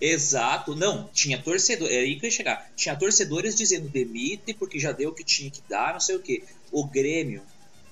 [0.00, 2.68] Exato, não, tinha torcedor, é aí que eu ia chegar.
[2.74, 6.20] Tinha torcedores dizendo demite porque já deu o que tinha que dar, não sei o
[6.20, 6.42] que.
[6.72, 7.40] O Grêmio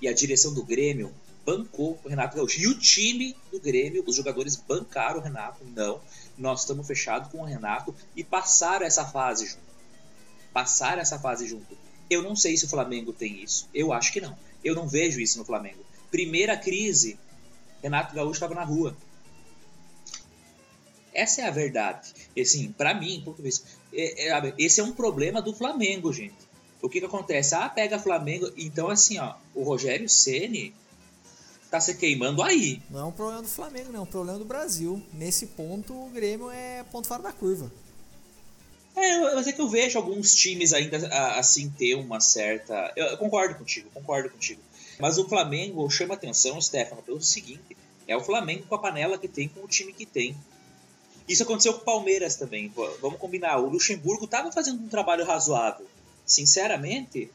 [0.03, 1.15] e a direção do Grêmio
[1.49, 2.61] bancou o Renato Gaúcho.
[2.61, 5.99] E o time do Grêmio, os jogadores bancaram o Renato, não
[6.37, 9.69] nós estamos fechados com o Renato e passaram essa fase junto.
[10.53, 11.77] Passaram essa fase junto.
[12.11, 13.67] Eu não sei se o Flamengo tem isso.
[13.73, 14.37] Eu acho que não.
[14.63, 15.85] Eu não vejo isso no Flamengo.
[16.11, 17.19] Primeira crise,
[17.83, 18.95] Renato Gaúcho estava na rua.
[21.15, 22.13] Essa é a verdade.
[22.37, 26.37] E assim, para mim, vista, é, é, esse é um problema do Flamengo, gente.
[26.83, 27.55] O que que acontece?
[27.55, 28.53] Ah, pega Flamengo.
[28.57, 30.75] Então, assim, ó, o Rogério Ceni
[31.71, 32.81] tá se queimando aí.
[32.91, 35.03] Não é um problema do Flamengo, não, é um problema do Brasil.
[35.13, 37.71] Nesse ponto, o Grêmio é ponto fora da curva.
[38.97, 40.97] É, mas é que eu vejo alguns times ainda
[41.39, 42.93] assim ter uma certa.
[42.97, 44.61] Eu, concordo contigo, concordo contigo.
[44.99, 47.77] Mas o Flamengo chama atenção, Stefano, pelo seguinte:
[48.09, 50.37] é o Flamengo com a panela que tem, com o time que tem.
[51.29, 52.73] Isso aconteceu com o Palmeiras também.
[53.01, 53.59] Vamos combinar.
[53.59, 55.87] O Luxemburgo estava fazendo um trabalho razoável.
[56.25, 57.31] Sinceramente,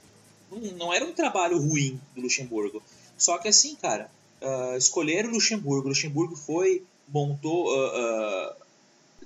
[0.75, 2.81] não era um trabalho ruim do Luxemburgo.
[3.17, 4.09] Só que assim, cara,
[4.44, 5.88] uh, escolheram Luxemburgo.
[5.88, 8.56] Luxemburgo foi, montou, uh, uh,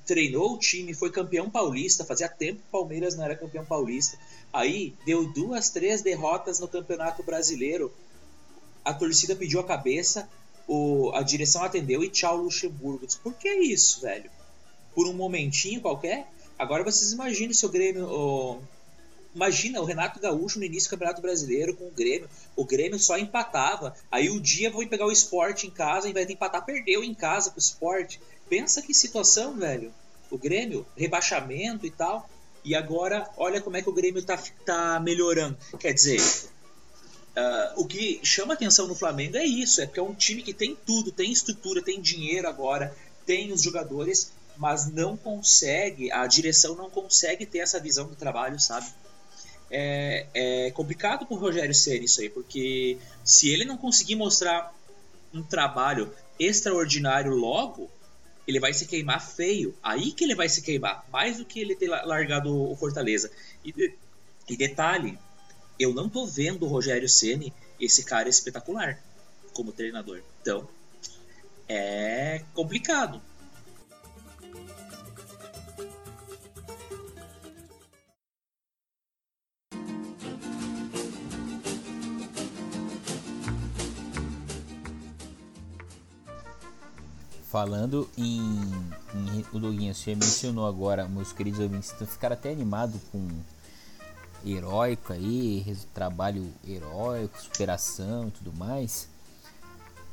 [0.05, 4.18] treinou o time, foi campeão paulista, fazia tempo que o Palmeiras não era campeão paulista.
[4.53, 7.93] Aí deu duas, três derrotas no Campeonato Brasileiro.
[8.86, 10.30] A torcida pediu a cabeça,
[10.68, 13.05] o, a direção atendeu e tchau Luxemburgo.
[13.05, 14.30] Disse, Por que isso, velho?
[14.95, 16.28] Por um momentinho qualquer?
[16.57, 18.05] Agora vocês imaginem se o Grêmio.
[18.05, 18.61] O,
[19.38, 22.27] imagina o Renato Gaúcho no início do Campeonato Brasileiro com o Grêmio.
[22.55, 23.95] O Grêmio só empatava.
[24.11, 27.13] Aí o dia foi pegar o esporte em casa, em vez de empatar, perdeu em
[27.13, 28.19] casa pro esporte.
[28.49, 29.93] Pensa que situação, velho.
[30.31, 32.27] O Grêmio, rebaixamento e tal.
[32.65, 35.55] E agora, olha como é que o Grêmio tá, tá melhorando.
[35.79, 40.15] Quer dizer, uh, o que chama atenção no Flamengo é isso: é porque é um
[40.15, 46.11] time que tem tudo, tem estrutura, tem dinheiro agora, tem os jogadores, mas não consegue,
[46.11, 48.88] a direção não consegue ter essa visão do trabalho, sabe?
[49.70, 54.74] É, é complicado com o Rogério ser isso aí, porque se ele não conseguir mostrar
[55.34, 57.89] um trabalho extraordinário logo,
[58.47, 59.76] ele vai se queimar feio.
[59.84, 63.30] Aí que ele vai se queimar, mais do que ele ter largado o Fortaleza.
[63.63, 63.93] E,
[64.47, 65.20] e detalhe,
[65.78, 68.99] eu não tô vendo o Rogério Ceni esse cara espetacular
[69.53, 70.22] como treinador.
[70.41, 70.68] Então,
[71.68, 73.22] é complicado.
[87.57, 88.51] Falando em,
[89.15, 93.27] em o Doguinha, você mencionou agora, meus queridos ouvintes, ficaram até animados com
[94.45, 99.09] heróico aí, trabalho heróico, superação e tudo mais.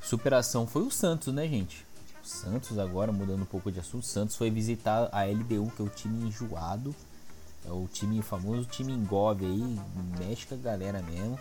[0.01, 1.84] Superação foi o Santos, né, gente?
[2.24, 5.82] O Santos agora, mudando um pouco de assunto, o Santos foi visitar a LDU, que
[5.82, 6.95] é o time enjoado.
[7.66, 9.78] É o time famoso time engove aí,
[10.18, 11.38] mexe com a galera mesmo.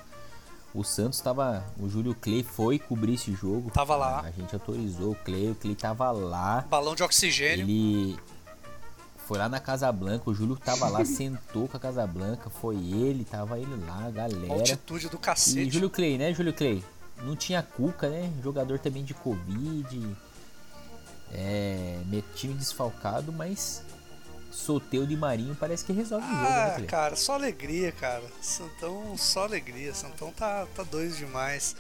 [0.73, 1.63] O Santos tava.
[1.79, 3.69] O Júlio Clay foi cobrir esse jogo.
[3.71, 4.21] Tava lá.
[4.21, 6.65] A gente autorizou o Clay, o Clay tava lá.
[6.69, 7.63] Balão de oxigênio.
[7.63, 8.17] Ele
[9.27, 12.75] foi lá na Casa Blanca, o Júlio tava lá, sentou com a Casa Blanca, foi
[12.75, 14.53] ele, tava ele lá, a galera.
[14.53, 15.67] Altitude do cacete.
[15.67, 16.83] E Júlio Clay, né, Júlio Clay?
[17.21, 18.31] Não tinha cuca, né?
[18.43, 20.15] Jogador também de Covid.
[21.31, 21.99] É.
[22.35, 23.83] Time desfalcado, mas
[24.53, 28.23] Soteu de Marinho parece que resolve ah, o jogo, né, Ah, cara, só alegria, cara.
[28.39, 29.93] Santão, só alegria.
[29.95, 31.75] Santão tá, tá doido demais.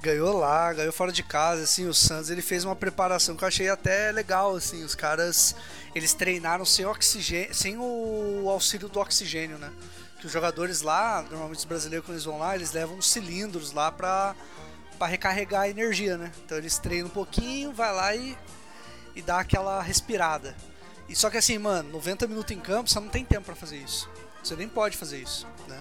[0.00, 3.48] Ganhou lá, ganhou fora de casa, assim, o Santos ele fez uma preparação que eu
[3.48, 5.54] achei até legal, assim, os caras,
[5.94, 9.70] eles treinaram sem oxigênio, sem o auxílio do oxigênio, né?
[10.20, 13.72] Que os jogadores lá, normalmente os brasileiros quando eles vão lá, eles levam uns cilindros
[13.72, 14.34] lá pra,
[14.98, 16.32] pra recarregar a energia, né?
[16.44, 18.36] Então eles treinam um pouquinho, vai lá e,
[19.14, 20.54] e dá aquela respirada.
[21.08, 23.76] E só que assim, mano, 90 minutos em campo, você não tem tempo para fazer
[23.76, 24.08] isso.
[24.42, 25.80] Você nem pode fazer isso, né?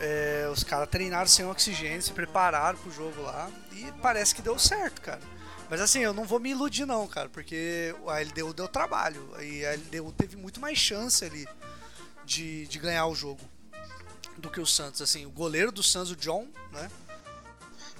[0.00, 4.58] É, os caras treinaram sem oxigênio, se prepararam pro jogo lá e parece que deu
[4.58, 5.20] certo, cara.
[5.68, 9.66] Mas assim, eu não vou me iludir não, cara, porque a LDU deu trabalho e
[9.66, 11.46] a LDU teve muito mais chance ali
[12.24, 13.40] de, de ganhar o jogo
[14.38, 15.02] do que o Santos.
[15.02, 16.90] Assim, o goleiro do Santos, o John, né?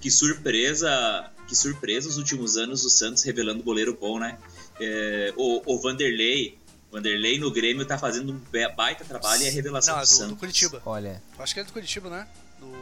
[0.00, 4.38] Que surpresa, que surpresa os últimos anos o Santos revelando goleiro bom, né?
[4.80, 6.58] É, o, o Vanderlei,
[6.90, 8.40] Vanderlei no Grêmio tá fazendo um
[8.74, 10.28] baita trabalho e é revelação Não, é do, Santos.
[10.28, 10.82] do Curitiba.
[10.84, 11.22] Olha.
[11.38, 12.26] Acho que é do Curitiba, né?
[12.58, 12.72] Do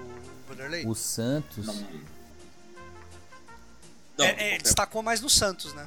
[0.49, 0.87] Vanderlei.
[0.87, 1.67] O Santos.
[1.67, 1.75] Não.
[4.19, 5.87] Não, é, é, destacou mais no Santos, né?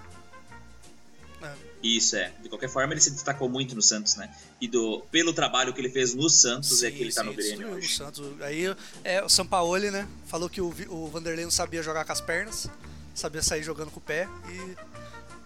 [1.41, 1.53] É.
[1.81, 2.31] Isso é.
[2.43, 4.29] De qualquer forma, ele se destacou muito no Santos, né?
[4.59, 7.27] E do, pelo trabalho que ele fez no Santos sim, é que ele tá sim,
[7.27, 7.87] no Grêmio hoje.
[7.87, 8.41] No Santos.
[8.41, 10.07] Aí é, o Sampaoli, né?
[10.27, 12.69] Falou que o, o Vanderlei não sabia jogar com as pernas,
[13.15, 14.75] sabia sair jogando com o pé e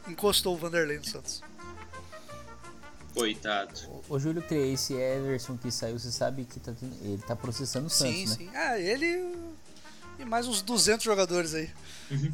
[0.07, 1.41] encostou o Vanderlei no Santos.
[3.13, 3.79] Coitado.
[4.09, 7.87] O, o Júlio Crei, esse Everson que saiu, você sabe que tá, ele tá processando
[7.87, 8.35] o Santos, sim, né?
[8.35, 9.35] Sim, Ah, ele
[10.19, 11.69] e mais uns 200 jogadores aí.
[12.11, 12.33] Uhum.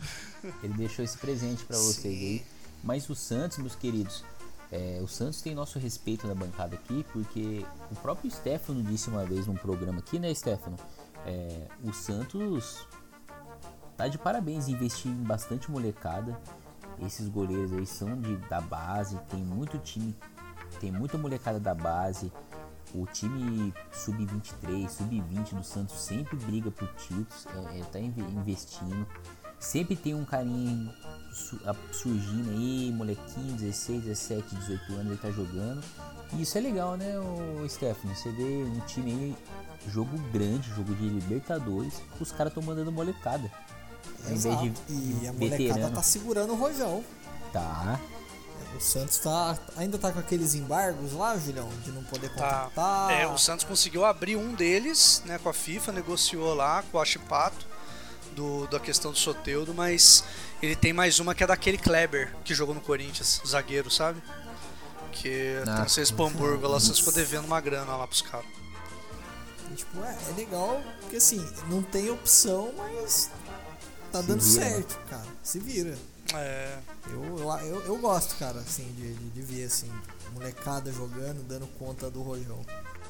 [0.63, 2.45] ele deixou esse presente para vocês aí.
[2.84, 4.24] Mas o Santos, meus queridos,
[4.72, 9.26] é, o Santos tem nosso respeito na bancada aqui, porque o próprio Stefano disse uma
[9.26, 10.78] vez num programa aqui, né, Stefano?
[11.26, 12.88] É, o Santos
[13.97, 16.39] tá de parabéns investir em bastante molecada.
[17.06, 20.16] Esses goleiros aí são de, da base, tem muito time,
[20.80, 22.32] tem muita molecada da base.
[22.93, 29.08] O time sub-23, sub-20 do Santos sempre briga por títulos, é, é, tá investindo.
[29.60, 30.93] Sempre tem um carinha
[31.91, 35.84] surgindo aí, molequinho, 16, 17, 18 anos, ele tá jogando.
[36.34, 38.16] E isso é legal, né, o Stefano?
[38.16, 39.38] Você vê um time aí,
[39.88, 43.52] jogo grande, jogo de Libertadores, os caras estão mandando molecada.
[44.26, 45.95] Ao invés de, e a molecada veterano.
[45.95, 47.03] tá segurando o rojão.
[47.51, 47.99] Tá.
[48.76, 52.70] O Santos tá, ainda tá com aqueles embargos lá, Julião, de não poder contratar.
[52.70, 53.07] Tá.
[53.11, 57.01] É, o Santos conseguiu abrir um deles, né, com a FIFA, negociou lá com o
[57.01, 57.65] Achipato
[58.36, 60.24] do, da questão do Soteudo, mas
[60.61, 64.22] ele tem mais uma que é daquele Kleber que jogou no Corinthians, zagueiro, sabe?
[65.11, 68.45] Que ah, tem esse Hamburgo lá, você ficou devendo uma grana lá pros caras.
[69.76, 73.30] Tipo, é, é legal, porque assim, não tem opção, mas
[74.10, 74.70] tá Se dando vira, né?
[74.72, 75.28] certo, cara.
[75.43, 75.97] Se vira.
[76.36, 76.78] É.
[77.07, 77.24] Eu,
[77.62, 79.91] eu, eu, gosto, cara, assim, de, de, de, ver, assim,
[80.34, 82.60] molecada jogando, dando conta do rojão.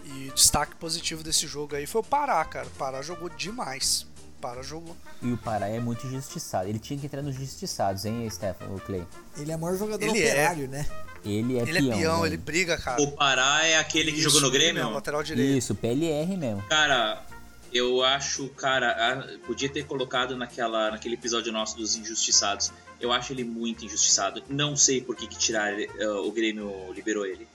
[0.05, 2.67] E destaque positivo desse jogo aí foi o Pará, cara.
[2.67, 4.07] O Pará jogou demais.
[4.37, 4.95] O Pará jogou.
[5.21, 6.69] E o Pará é muito injustiçado.
[6.69, 9.05] Ele tinha que entrar nos justiçados, hein, Stefano, o Clay?
[9.37, 10.31] Ele é o maior jogador ele é.
[10.31, 10.67] operário, é.
[10.67, 10.85] né?
[11.25, 11.91] Ele é ele peão.
[11.91, 13.01] é peão, ele briga, cara.
[13.01, 14.75] O Pará é aquele que Isso, jogou no Grêmio?
[14.75, 15.57] Mesmo, lateral direito.
[15.57, 16.61] Isso, PLR mesmo.
[16.63, 17.25] Cara,
[17.73, 22.71] eu acho, cara, podia ter colocado naquela, naquele episódio nosso dos injustiçados.
[22.99, 24.43] Eu acho ele muito injustiçado.
[24.49, 27.47] Não sei por que, que tirar uh, o Grêmio liberou ele.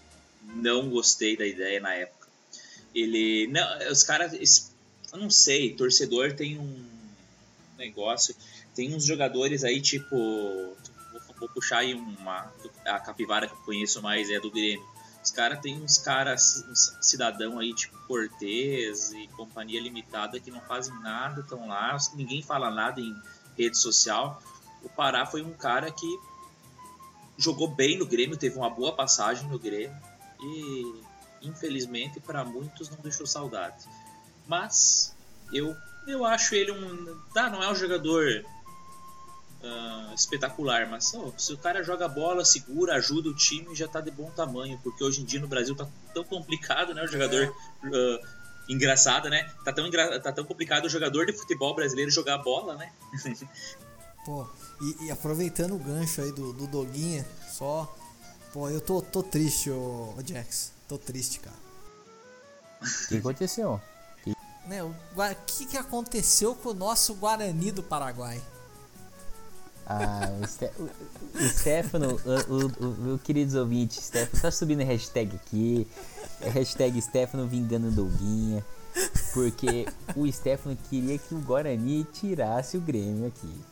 [0.54, 2.28] Não gostei da ideia na época.
[2.94, 3.46] Ele.
[3.48, 4.72] Não, os caras.
[5.12, 6.84] Eu não sei, torcedor tem um
[7.76, 8.34] negócio.
[8.74, 10.16] Tem uns jogadores aí, tipo.
[10.16, 12.52] Vou, vou puxar aí uma.
[12.84, 14.93] A capivara que eu conheço mais é do Grêmio.
[15.24, 20.60] Os caras tem uns caras, uns cidadão aí, tipo Cortez e companhia limitada, que não
[20.60, 23.16] fazem nada, estão lá, ninguém fala nada em
[23.56, 24.40] rede social
[24.84, 26.20] o Pará foi um cara que
[27.36, 29.96] jogou bem no Grêmio, teve uma boa passagem no Grêmio
[30.40, 31.02] e
[31.42, 33.84] infelizmente para muitos não deixou saudade.
[34.46, 35.16] Mas
[35.52, 35.74] eu
[36.06, 38.44] eu acho ele um tá, não é um jogador
[39.64, 44.00] uh, espetacular, mas oh, se o cara joga bola, segura, ajuda o time, já tá
[44.00, 47.48] de bom tamanho, porque hoje em dia no Brasil tá tão complicado, né, o jogador
[47.84, 48.26] uh,
[48.68, 49.50] engraçado, né?
[49.64, 52.92] Tá tão, tá tão complicado o jogador de futebol brasileiro jogar bola, né?
[54.24, 54.46] Pô,
[54.80, 57.94] e, e, aproveitando o gancho aí do, do Doguinha, só.
[58.54, 60.72] Pô, eu tô, tô triste, ô, ô Jax.
[60.88, 61.56] Tô triste, cara.
[62.80, 63.80] O que aconteceu?
[64.66, 64.94] Né, o
[65.46, 68.40] que, que aconteceu com o nosso Guarani do Paraguai?
[69.86, 70.90] Ah, o, Ste o,
[71.34, 75.86] o Stefano, o, o, queridos ouvintes, Stefano tá subindo a hashtag aqui.
[76.40, 78.64] É hashtag Stefano vingando Doguinha.
[79.32, 83.64] Porque o Stefano queria que o Guarani tirasse o Grêmio aqui.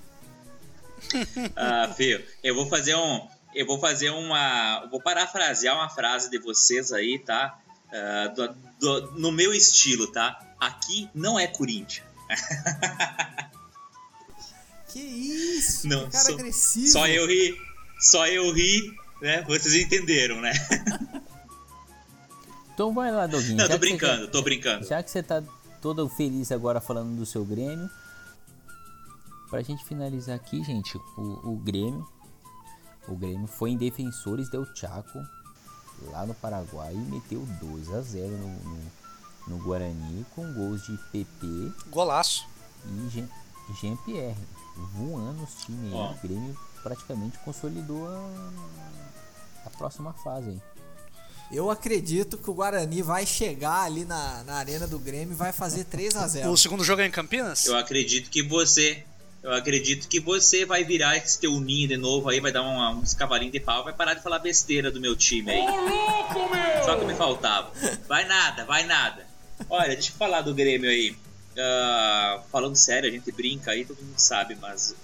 [1.57, 3.29] Ah, Fio, eu vou fazer um.
[3.55, 4.87] Eu vou fazer uma.
[4.91, 7.59] Vou parafrasear uma frase de vocês aí, tá?
[7.89, 10.41] Uh, do, do, no meu estilo, tá?
[10.59, 12.07] Aqui não é Corinthians.
[14.93, 15.89] que isso?
[15.89, 16.89] Não, que cara só, agressivo.
[16.89, 17.59] Só eu ri.
[18.01, 19.43] Só eu ri, né?
[19.43, 20.53] Vocês entenderam, né?
[22.75, 23.57] então vai lá, Doguinho.
[23.57, 24.87] Não, tô brincando, tô brincando.
[24.87, 25.43] Já que você tá
[25.81, 27.91] todo feliz agora falando do seu Grêmio,
[29.53, 32.09] Pra gente finalizar aqui, gente, o, o Grêmio.
[33.07, 35.23] O Grêmio foi em Defensores del Chaco,
[36.11, 38.81] lá no Paraguai, e meteu 2 a 0 no, no,
[39.49, 41.71] no Guarani, com gols de PP.
[41.91, 42.49] Golaço.
[42.87, 44.35] E Jean-Pierre.
[44.77, 45.99] Voando os times aí.
[45.99, 48.31] O Grêmio praticamente consolidou a,
[49.67, 50.61] a próxima fase aí.
[51.51, 55.53] Eu acredito que o Guarani vai chegar ali na, na arena do Grêmio e vai
[55.53, 57.67] fazer 3 a 0 O segundo jogo é em Campinas?
[57.67, 59.05] Eu acredito que você
[59.43, 62.91] eu acredito que você vai virar esse teu ninho de novo aí, vai dar uma,
[62.91, 65.59] uns cavalinhos de pau, vai parar de falar besteira do meu time aí.
[65.59, 66.85] Ô, louco, meu!
[66.85, 67.73] Só que me faltava.
[68.07, 69.27] Vai nada, vai nada.
[69.69, 71.17] Olha, deixa eu falar do Grêmio aí.
[71.53, 74.95] Uh, falando sério, a gente brinca aí, todo mundo sabe, mas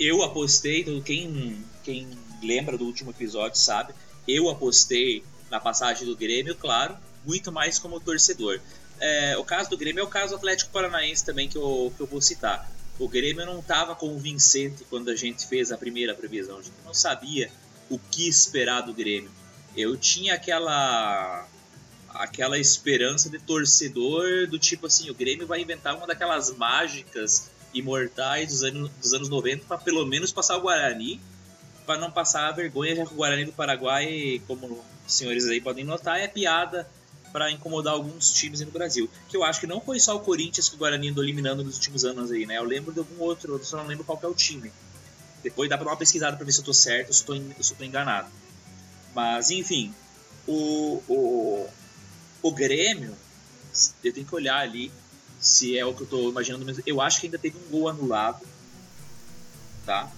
[0.00, 2.08] eu apostei, quem, quem
[2.42, 3.92] lembra do último episódio sabe,
[4.26, 6.96] eu apostei na passagem do Grêmio, claro,
[7.26, 8.60] muito mais como torcedor.
[9.00, 12.02] É, o caso do Grêmio é o caso do Atlético Paranaense também que eu, que
[12.02, 16.58] eu vou citar o Grêmio não estava convincente quando a gente fez a primeira previsão.
[16.58, 17.50] A gente não sabia
[17.88, 19.30] o que esperar do Grêmio.
[19.76, 21.46] Eu tinha aquela
[22.10, 28.48] aquela esperança de torcedor do tipo assim, o Grêmio vai inventar uma daquelas mágicas imortais
[28.48, 31.20] dos anos, dos anos 90 para pelo menos passar o Guarani,
[31.86, 35.60] para não passar a vergonha, já que o Guarani do Paraguai, como os senhores aí
[35.60, 36.88] podem notar, é piada
[37.32, 39.08] para incomodar alguns times no Brasil.
[39.28, 41.76] Que eu acho que não foi só o Corinthians que o Guarani andou eliminando nos
[41.76, 42.58] últimos anos aí, né?
[42.58, 44.72] Eu lembro de algum outro, eu só não lembro qual é o time.
[45.42, 47.76] Depois dá pra dar uma pesquisada pra ver se eu tô certo ou se eu
[47.76, 48.28] tô enganado.
[49.14, 49.94] Mas, enfim,
[50.46, 51.68] o, o,
[52.42, 53.16] o Grêmio,
[54.02, 54.92] eu tenho que olhar ali
[55.40, 56.82] se é o que eu tô imaginando mesmo.
[56.86, 58.44] Eu acho que ainda teve um gol anulado,
[59.84, 60.10] tá?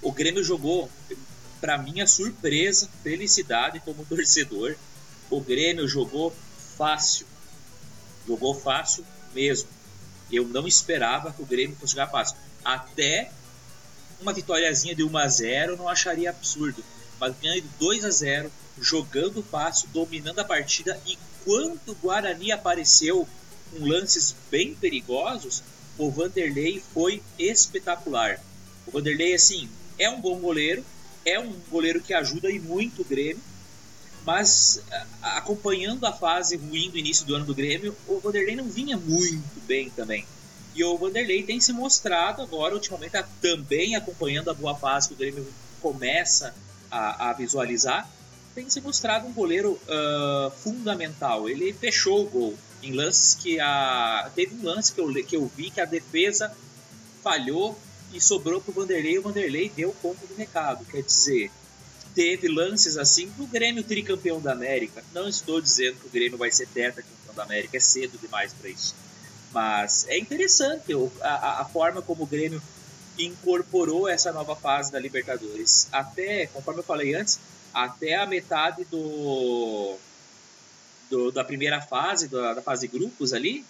[0.00, 0.90] O Grêmio jogou,
[1.60, 4.76] para minha surpresa, felicidade como torcedor,
[5.30, 6.34] o Grêmio jogou
[6.76, 7.26] fácil.
[8.26, 9.04] Jogou fácil
[9.34, 9.68] mesmo.
[10.30, 12.36] Eu não esperava que o Grêmio fosse jogar fácil.
[12.64, 13.30] Até
[14.20, 16.84] uma vitóriazinha de 1 a 0 não acharia absurdo.
[17.18, 21.00] Mas ganhando de 2 a 0 jogando fácil, dominando a partida.
[21.06, 23.26] E quando o Guarani apareceu
[23.70, 25.62] com lances bem perigosos,
[25.96, 28.40] o Vanderlei foi espetacular.
[28.86, 29.68] O Vanderlei, assim,
[29.98, 30.84] é um bom goleiro,
[31.24, 33.42] é um goleiro que ajuda e muito o Grêmio,
[34.24, 34.82] Mas
[35.22, 39.60] acompanhando a fase ruim do início do ano do Grêmio, o Vanderlei não vinha muito
[39.66, 40.26] bem também.
[40.74, 45.16] E o Vanderlei tem se mostrado agora, ultimamente, também acompanhando a boa fase que o
[45.16, 45.46] Grêmio
[45.80, 46.54] começa
[46.90, 48.08] a, a visualizar,
[48.54, 51.48] tem se mostrado um goleiro uh, fundamental.
[51.48, 54.30] Ele fechou o gol em lances que a.
[54.34, 56.54] Teve um lance que eu, que eu vi que a defesa
[57.22, 57.78] falhou
[58.12, 60.84] e sobrou para o Vanderlei o Vanderlei deu conta do recado.
[60.86, 61.50] Quer dizer,
[62.14, 65.04] teve lances assim do Grêmio tricampeão da América.
[65.12, 68.70] Não estou dizendo que o Grêmio vai ser tetracampeão da América, é cedo demais para
[68.70, 68.94] isso.
[69.52, 72.62] Mas é interessante a, a, forma como o Grêmio
[73.18, 75.88] incorporou essa nova fase da Libertadores.
[75.90, 77.40] Até, conforme eu falei antes,
[77.72, 79.96] até a metade do,
[81.10, 83.64] do da primeira fase, da, da fase grupos ali,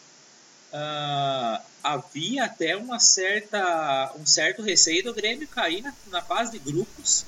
[0.72, 6.58] uh, havia até uma certa, um certo receio do Grêmio cair na, na fase de
[6.58, 7.24] grupos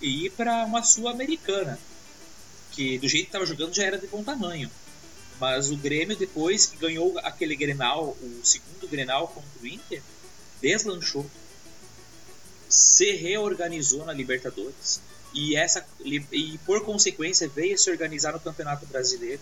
[0.00, 1.78] e ir para uma Sul-Americana,
[2.72, 4.70] que do jeito que estava jogando já era de bom tamanho.
[5.38, 10.02] Mas o Grêmio, depois que ganhou aquele Grenal, o segundo Grenal contra o Inter,
[10.60, 11.28] deslanchou,
[12.68, 15.00] se reorganizou na Libertadores
[15.32, 19.40] e essa e por consequência veio se organizar no Campeonato Brasileiro.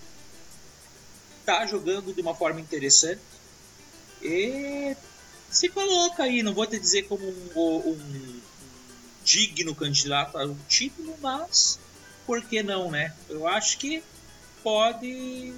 [1.44, 3.20] Tá jogando de uma forma interessante
[4.22, 4.96] e
[5.50, 8.40] se coloca aí, não vou te dizer como um, um
[9.24, 11.78] digno candidato a um título, mas
[12.26, 13.14] por que não, né?
[13.28, 14.02] Eu acho que
[14.62, 15.54] pode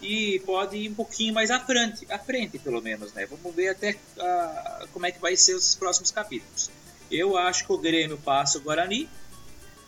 [0.00, 3.26] e pode ir um pouquinho mais à frente, à frente pelo menos, né?
[3.26, 6.70] Vamos ver até uh, como é que vai ser os próximos capítulos.
[7.10, 9.08] Eu acho que o Grêmio passa o Guarani.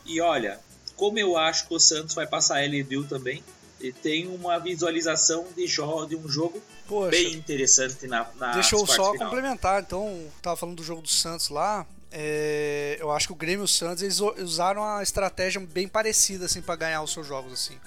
[0.05, 0.59] E olha,
[0.95, 3.43] como eu acho que o Santos vai passar a LDU também,
[3.79, 8.75] e tem uma visualização de, jogo, de um jogo Poxa, bem interessante na, na Deixa
[8.75, 9.29] eu só final.
[9.29, 13.63] complementar, então, tava falando do jogo do Santos lá, é, eu acho que o Grêmio
[13.63, 17.53] e o Santos eles usaram uma estratégia bem parecida assim para ganhar os seus jogos
[17.53, 17.77] assim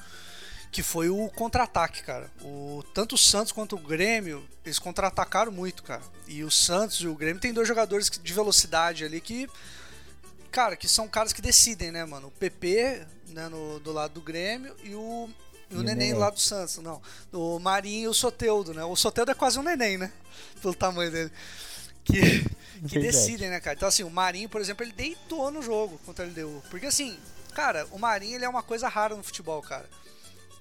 [0.74, 2.28] que foi o contra-ataque, cara.
[2.42, 6.02] O, tanto o Santos quanto o Grêmio, eles contra-atacaram muito, cara.
[6.26, 9.48] E o Santos e o Grêmio tem dois jogadores de velocidade ali que,
[10.50, 12.26] cara, que são caras que decidem, né, mano?
[12.26, 15.30] O PP, né, no, do lado do Grêmio e o,
[15.70, 17.00] e o, e Neném do lado do Santos, não.
[17.32, 18.84] O Marinho e o Soteudo, né?
[18.84, 20.10] O Soteudo é quase um Neném, né?
[20.60, 21.30] Pelo tamanho dele.
[22.02, 22.44] Que,
[22.88, 23.76] que decidem, né, cara?
[23.76, 26.64] Então, assim, o Marinho, por exemplo, ele deitou no jogo contra a LDU.
[26.68, 27.16] Porque, assim,
[27.54, 29.88] cara, o Marinho ele é uma coisa rara no futebol, cara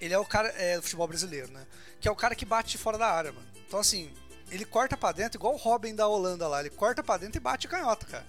[0.03, 1.65] ele é o cara é, do futebol brasileiro, né?
[1.99, 3.47] Que é o cara que bate de fora da área, mano.
[3.65, 4.13] Então, assim,
[4.51, 6.59] ele corta para dentro, igual o Robin da Holanda lá.
[6.59, 8.25] Ele corta para dentro e bate canhota, cara.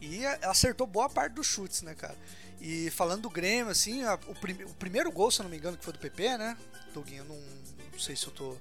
[0.00, 2.16] E acertou boa parte dos chutes, né, cara?
[2.60, 5.56] E falando do Grêmio, assim, a, o, prim, o, primeiro gol, se eu não me
[5.56, 6.56] engano, que foi do PP, né?
[6.94, 7.36] Doguinho, não,
[7.92, 8.56] não sei se eu tô.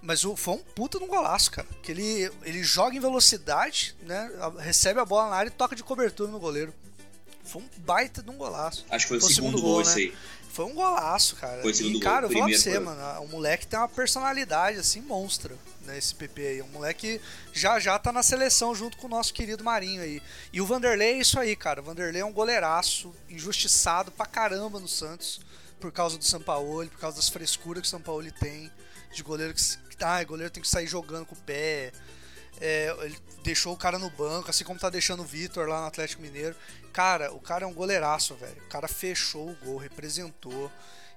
[0.00, 1.68] Mas o, foi um puta de um golaço, cara.
[1.82, 4.30] Que ele, ele joga em velocidade, né?
[4.58, 6.72] Recebe a bola na área e toca de cobertura no goleiro.
[7.44, 8.84] Foi um baita de um golaço.
[8.90, 9.94] Acho que foi, foi o segundo, segundo gol, gol né?
[9.94, 10.14] aí.
[10.54, 11.62] Foi um golaço, cara.
[11.62, 13.22] Foi e, cara, eu vou pra você, mano.
[13.22, 15.98] O moleque tem uma personalidade, assim, monstra, né?
[15.98, 16.62] Esse PP aí.
[16.62, 17.20] O moleque
[17.52, 20.22] já já tá na seleção junto com o nosso querido Marinho aí.
[20.52, 21.80] E o Vanderlei é isso aí, cara.
[21.80, 25.40] O Vanderlei é um goleiraço, injustiçado pra caramba no Santos.
[25.80, 28.70] Por causa do Sampaoli, por causa das frescuras que o Sampaoli tem.
[29.12, 29.60] De goleiro que.
[30.04, 31.90] Ah, goleiro tem que sair jogando com o pé.
[32.60, 35.86] É, ele deixou o cara no banco, assim como tá deixando o Vitor lá no
[35.88, 36.54] Atlético Mineiro.
[36.94, 38.62] Cara, o cara é um goleiraço, velho.
[38.62, 40.70] O cara fechou o gol, representou.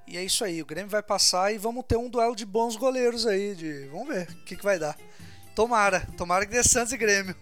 [0.07, 2.75] E é isso aí, o Grêmio vai passar e vamos ter um duelo de bons
[2.75, 3.53] goleiros aí.
[3.53, 3.87] De...
[3.89, 4.97] Vamos ver o que, que vai dar.
[5.53, 7.35] Tomara, tomara que dê Santos e Grêmio.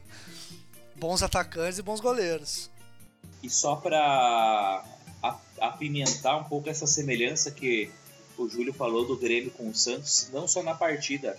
[0.98, 2.70] Bons atacantes e bons goleiros.
[3.42, 4.84] E só para
[5.62, 7.90] apimentar um pouco essa semelhança que
[8.38, 11.38] o Júlio falou do Grêmio com o Santos, não só na partida,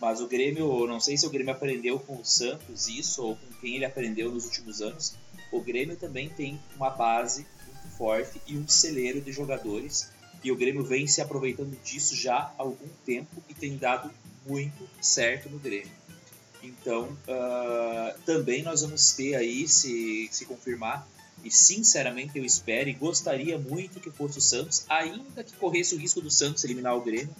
[0.00, 3.46] mas o Grêmio, não sei se o Grêmio aprendeu com o Santos isso ou com
[3.60, 5.14] quem ele aprendeu nos últimos anos.
[5.52, 10.10] O Grêmio também tem uma base muito forte e um celeiro de jogadores.
[10.42, 14.10] E o Grêmio vem se aproveitando disso já há algum tempo e tem dado
[14.46, 15.92] muito certo no Grêmio.
[16.62, 21.06] Então, uh, também nós vamos ter aí, se, se confirmar,
[21.44, 25.98] e sinceramente eu espero e gostaria muito que fosse o Santos, ainda que corresse o
[25.98, 27.34] risco do Santos eliminar o Grêmio,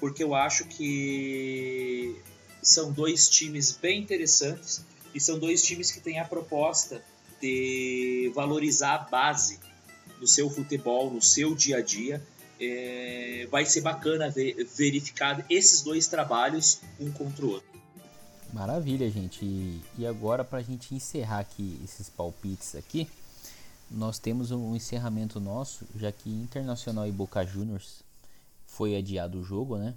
[0.00, 2.16] porque eu acho que
[2.62, 4.82] são dois times bem interessantes
[5.14, 7.02] e são dois times que têm a proposta
[8.34, 9.58] valorizar a base
[10.20, 12.22] no seu futebol, no seu dia a dia.
[12.60, 17.72] É, vai ser bacana ver, verificar esses dois trabalhos um contra o outro.
[18.52, 19.44] Maravilha, gente.
[19.98, 23.08] E agora, para a gente encerrar aqui esses palpites aqui,
[23.90, 28.04] nós temos um encerramento nosso, já que Internacional e Boca Juniors
[28.66, 29.94] foi adiado o jogo, né?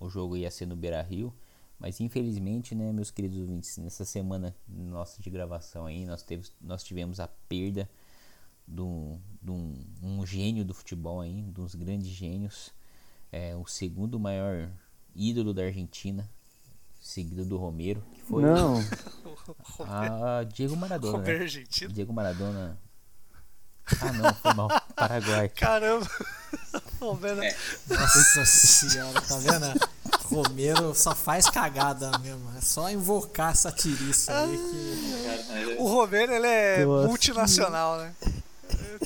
[0.00, 1.32] O jogo ia ser no Beira Rio.
[1.78, 6.82] Mas infelizmente, né, meus queridos ouvintes, nessa semana nossa de gravação aí, nós, teve, nós
[6.82, 7.88] tivemos a perda
[8.66, 12.72] de um, de um, um gênio do futebol aí, um dos grandes gênios,
[13.30, 14.68] é o segundo maior
[15.14, 16.28] ídolo da Argentina,
[17.00, 18.80] seguido do Romero, que foi Não.
[19.86, 21.18] a Diego Maradona.
[21.18, 21.44] Romero né?
[21.44, 21.92] argentino.
[21.92, 22.78] Diego Maradona.
[24.00, 24.68] Ah não, foi mal.
[24.94, 25.48] Paraguai.
[25.48, 26.06] Caramba!
[27.00, 27.42] Romero.
[27.42, 27.56] É.
[27.88, 29.97] Nossa senhora, tá vendo?
[30.34, 32.42] Romero só faz cagada mesmo.
[32.56, 35.76] É só invocar essa tiriça aí que.
[35.78, 37.08] O Romero ele é Nossa.
[37.08, 38.12] multinacional, né?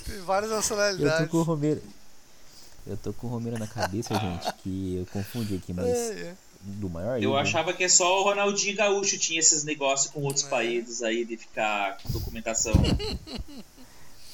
[0.07, 1.31] Tem várias Eu tô nacionalidades.
[1.31, 1.83] com o Romero.
[2.87, 6.35] Eu tô com o Romero na cabeça, gente, que eu confundi aqui, mas É, é.
[6.63, 7.37] do maior Eu ídolo.
[7.37, 10.49] achava que só o Ronaldinho Gaúcho tinha esses negócios com outros É.
[10.49, 12.73] países aí de ficar com documentação.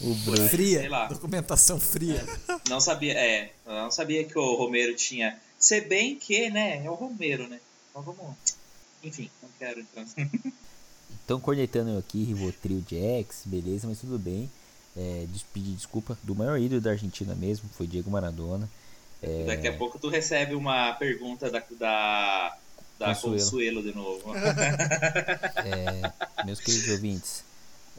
[0.01, 0.49] O Bruno.
[0.49, 0.81] Fria.
[0.81, 1.07] Sei lá.
[1.07, 2.25] Documentação fria.
[2.71, 5.37] Não sabia, é, eu não sabia que o Romero tinha.
[5.59, 7.61] Se bem que, né, é o Romero, né?
[7.91, 8.37] Então vamos.
[9.03, 10.07] Enfim, não quero entrar.
[11.21, 14.51] Estão cornetando eu aqui, Rivotril Jax, beleza, mas tudo bem.
[14.97, 18.69] É, pedir desculpa do maior ídolo da Argentina mesmo, foi Diego Maradona.
[19.23, 22.57] É, Daqui a pouco tu recebe uma pergunta da, da,
[22.99, 23.39] da Consuelo.
[23.39, 24.33] Consuelo de novo.
[25.59, 27.45] É, meus queridos ouvintes,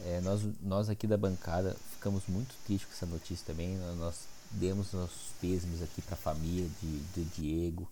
[0.06, 3.76] é, nós, nós aqui da bancada ficamos muito tristes com essa notícia também.
[3.98, 4.14] Nós
[4.50, 7.88] demos nossos pêsames aqui para a família de, do Diego.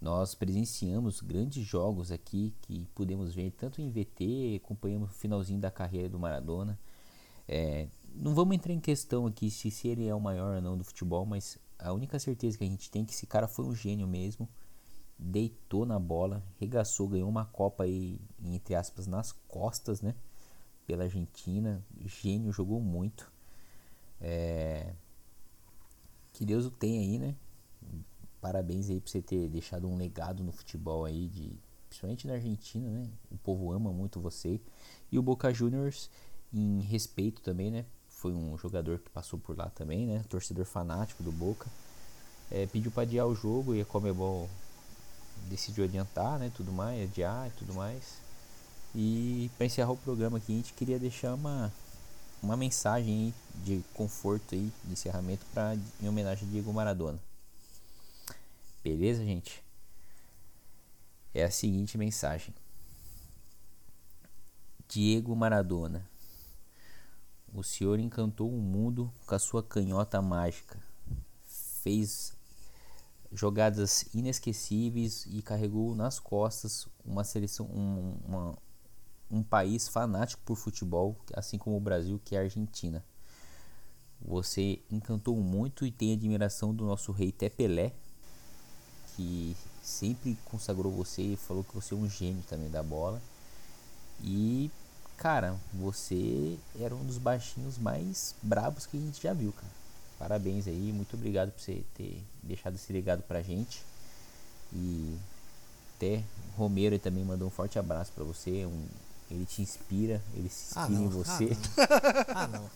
[0.00, 5.70] Nós presenciamos grandes jogos aqui que pudemos ver tanto em VT, acompanhamos o finalzinho da
[5.70, 6.78] carreira do Maradona.
[7.46, 10.76] É, não vamos entrar em questão aqui se, se ele é o maior ou não
[10.76, 13.64] do futebol, mas a única certeza que a gente tem é que esse cara foi
[13.64, 14.48] um gênio mesmo.
[15.18, 20.14] Deitou na bola, regaçou, ganhou uma Copa aí, entre aspas, nas costas, né?
[20.86, 21.84] Pela Argentina.
[22.04, 23.30] Gênio, jogou muito.
[24.20, 24.94] É,
[26.32, 27.34] Que Deus o tenha aí, né?
[28.40, 31.52] Parabéns aí por você ter deixado um legado no futebol aí, de,
[31.88, 33.08] principalmente na Argentina, né?
[33.30, 34.60] O povo ama muito você.
[35.10, 36.10] E o Boca Juniors,
[36.52, 37.84] em respeito também, né?
[38.08, 40.24] Foi um jogador que passou por lá também, né?
[40.28, 41.70] Torcedor fanático do Boca.
[42.50, 44.48] É, pediu para adiar o jogo e a Comebol
[45.48, 46.50] decidiu adiantar, né?
[46.54, 48.20] Tudo mais, adiar e tudo mais.
[48.94, 51.72] E para encerrar o programa aqui, a gente queria deixar uma,
[52.42, 53.32] uma mensagem
[53.64, 57.18] de conforto aí, de encerramento para em homenagem a Diego Maradona.
[58.82, 59.62] Beleza, gente?
[61.32, 62.52] É a seguinte mensagem.
[64.88, 66.06] Diego Maradona.
[67.54, 70.78] O senhor encantou o mundo com a sua canhota mágica.
[71.82, 72.34] Fez
[73.32, 78.58] jogadas inesquecíveis e carregou nas costas uma seleção, um, uma-
[79.32, 83.02] um país fanático por futebol, assim como o Brasil, que é a Argentina.
[84.20, 87.92] Você encantou muito e tem admiração do nosso rei Té Pelé,
[89.16, 93.20] que sempre consagrou você e falou que você é um gênio também da bola.
[94.22, 94.70] E,
[95.16, 99.72] cara, você era um dos baixinhos mais brabos que a gente já viu, cara.
[100.18, 103.82] Parabéns aí, muito obrigado por você ter deixado esse legado pra gente.
[104.72, 105.18] E
[105.96, 106.22] até
[106.56, 108.66] Romero também mandou um forte abraço pra você.
[108.66, 108.86] Um,
[109.32, 111.06] ele te inspira, ele se Ah, inspira não.
[111.06, 111.48] em você.
[112.34, 112.70] Ah, não.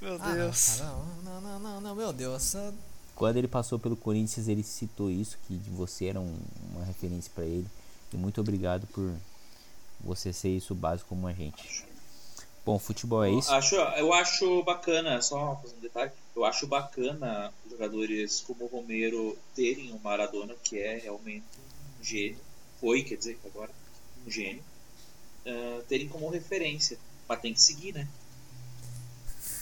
[0.00, 0.66] Meu Ah, não, Deus.
[0.66, 2.54] cara, não, não, não, não, não, meu Deus.
[2.54, 2.72] ah,
[3.14, 6.38] Quando ele passou pelo Corinthians, ele citou isso, que você era um-
[6.74, 7.66] uma referência pra ele.
[8.12, 9.14] E muito obrigado por
[10.00, 11.84] você ser isso básico como a gente.
[12.64, 13.50] Bom, futebol é isso.
[13.52, 19.38] Acho, eu acho bacana, só fazer um detalhe, eu acho bacana jogadores como o Romero
[19.54, 21.44] terem o Maradona, que é realmente
[22.00, 22.38] um gênio,
[22.80, 23.70] foi, quer dizer, agora,
[24.26, 24.62] um gênio,
[25.46, 26.98] ah, terem como referência.
[27.28, 28.06] Mas tem que seguir, né?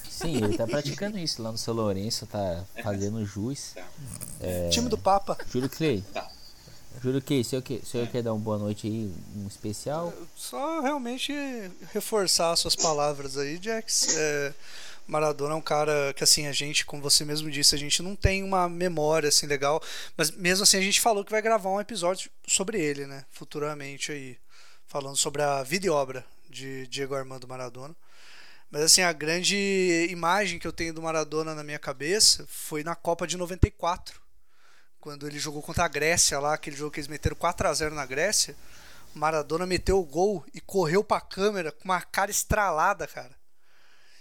[0.08, 3.72] Sim, ele tá praticando isso lá no São Lourenço, tá fazendo jus.
[3.74, 3.86] Tá.
[4.70, 5.36] Time do Papa.
[5.50, 6.04] Júlio Clay.
[6.12, 6.30] Tá.
[7.02, 10.12] Júlio Clay, o senhor, quer, o senhor quer dar uma boa noite aí, um especial?
[10.36, 11.32] Só realmente
[11.92, 14.16] reforçar suas palavras aí, Jax.
[14.16, 14.54] É,
[15.06, 18.14] Maradona é um cara que, assim, a gente, como você mesmo disse, a gente não
[18.14, 19.82] tem uma memória, assim, legal.
[20.16, 23.24] Mas mesmo assim, a gente falou que vai gravar um episódio sobre ele, né?
[23.30, 24.38] Futuramente aí.
[24.94, 27.96] Falando sobre a vida e obra de Diego Armando Maradona.
[28.70, 32.94] Mas, assim, a grande imagem que eu tenho do Maradona na minha cabeça foi na
[32.94, 34.20] Copa de 94.
[35.00, 37.92] Quando ele jogou contra a Grécia lá, aquele jogo que eles meteram 4 a 0
[37.92, 38.54] na Grécia.
[39.12, 43.34] Maradona meteu o gol e correu pra câmera com uma cara estralada, cara.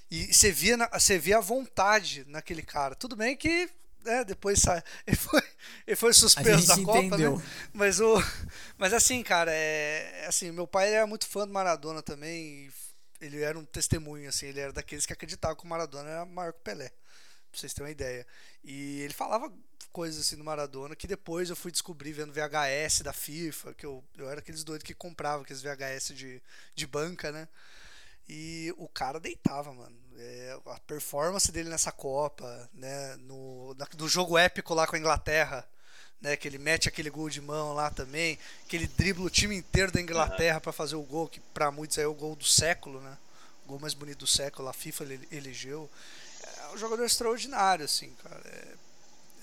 [0.09, 2.95] E você via, você via a vontade naquele cara.
[2.95, 3.69] Tudo bem que
[4.03, 5.41] né, depois sai, ele, foi,
[5.87, 7.37] ele foi suspenso da Copa, entendeu.
[7.37, 7.43] né?
[7.73, 8.15] Mas, o,
[8.77, 12.71] mas assim, cara, é, assim, meu pai era muito fã do Maradona também.
[13.21, 16.51] Ele era um testemunho, assim, ele era daqueles que acreditavam que o Maradona era maior
[16.51, 16.89] que o Pelé.
[16.89, 18.27] Pra vocês terem uma ideia.
[18.63, 19.51] E ele falava
[19.93, 24.03] coisas assim do Maradona que depois eu fui descobrir vendo VHS da FIFA, que eu,
[24.17, 26.41] eu era aqueles doidos que compravam aqueles VHS de,
[26.73, 27.47] de banca, né?
[28.27, 29.95] E o cara deitava, mano.
[30.17, 35.67] É, a performance dele nessa Copa, né, no, no jogo épico lá com a Inglaterra,
[36.23, 38.39] né, que ele mete aquele gol de mão lá também,
[38.69, 40.61] que ele dribla o time inteiro da Inglaterra uhum.
[40.61, 43.17] para fazer o gol, que para muitos é o gol do século, né?
[43.65, 45.89] O gol mais bonito do século, a FIFA elegeu.
[46.61, 48.41] É um jogador extraordinário, assim, cara.
[48.45, 48.67] É,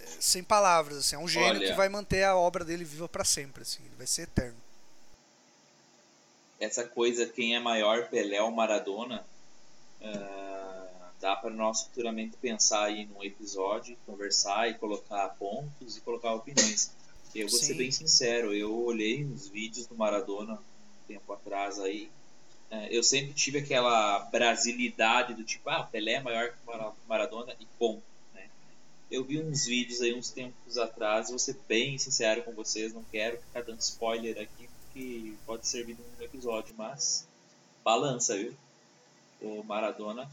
[0.01, 3.09] é, sem palavras, assim, é um gênio Olha, que vai manter a obra dele viva
[3.09, 4.57] para sempre, assim, ele vai ser eterno.
[6.59, 9.25] Essa coisa, quem é maior, Pelé ou Maradona,
[10.01, 10.81] uh,
[11.21, 16.93] dá para nós futuramente pensar aí num episódio, conversar e colocar pontos e colocar opiniões.
[17.35, 17.67] Eu vou Sim.
[17.67, 22.11] ser bem sincero, eu olhei uns vídeos do Maradona um tempo atrás aí.
[22.71, 26.57] É, eu sempre tive aquela brasilidade do tipo, ah, Pelé é maior que
[27.09, 28.03] Maradona e ponto.
[28.33, 28.49] Né?
[29.11, 33.05] Eu vi uns vídeos aí uns tempos atrás, vou ser bem sincero com vocês, não
[33.05, 37.27] quero ficar dando spoiler aqui, porque pode servir num episódio, mas
[37.85, 38.55] balança, viu?
[39.41, 40.31] O Maradona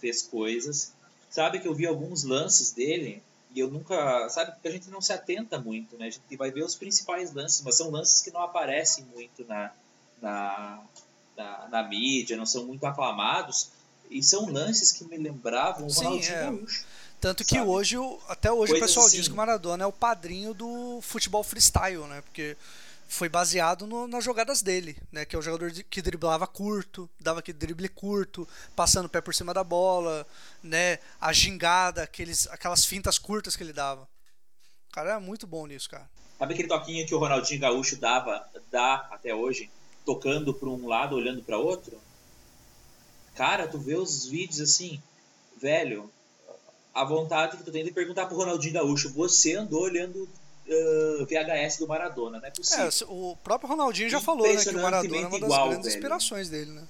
[0.00, 0.92] fez coisas.
[1.30, 3.22] Sabe que eu vi alguns lances dele
[3.54, 4.28] e eu nunca.
[4.28, 6.06] Sabe que a gente não se atenta muito, né?
[6.06, 9.72] A gente vai ver os principais lances, mas são lances que não aparecem muito na,
[10.20, 10.80] na,
[11.36, 13.70] na, na mídia, não são muito aclamados.
[14.10, 16.44] E são lances que me lembravam o Ronaldinho é.
[16.44, 16.84] Gaúcho.
[17.20, 17.68] Tanto que sabe?
[17.68, 17.96] hoje,
[18.28, 19.16] até hoje Coisa o pessoal assim.
[19.18, 22.22] diz que o Maradona é o padrinho do futebol freestyle, né?
[22.22, 22.56] Porque
[23.10, 25.24] foi baseado no, nas jogadas dele, né?
[25.24, 28.46] Que é o jogador que driblava curto, dava aquele drible curto,
[28.76, 30.24] passando o pé por cima da bola,
[30.62, 31.00] né?
[31.20, 34.08] A gingada, aqueles, aquelas fintas curtas que ele dava.
[34.88, 36.08] O cara era muito bom nisso, cara.
[36.38, 39.68] Sabe aquele toquinho que o Ronaldinho Gaúcho dava, dá até hoje,
[40.06, 42.00] tocando para um lado, olhando para outro?
[43.34, 45.02] Cara, tu vê os vídeos assim,
[45.60, 46.08] velho,
[46.94, 50.28] a vontade que tu tem de perguntar pro Ronaldinho Gaúcho, você andou olhando
[50.70, 52.86] uh, VHS do Maradona, não é possível.
[52.86, 55.86] É, o próprio Ronaldinho já falou né, que o Maradona é uma das igual, grandes
[55.86, 55.96] velho.
[55.96, 56.86] inspirações dele, né?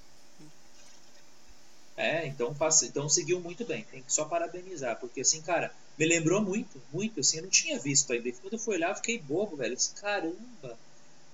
[1.96, 3.84] É, então, então seguiu muito bem.
[3.90, 7.78] Tem que só parabenizar, porque assim, cara, me lembrou muito, muito, assim, eu não tinha
[7.78, 8.30] visto ainda.
[8.32, 9.76] Quando eu fui olhar, eu fiquei bobo, velho.
[9.76, 10.78] disse, caramba!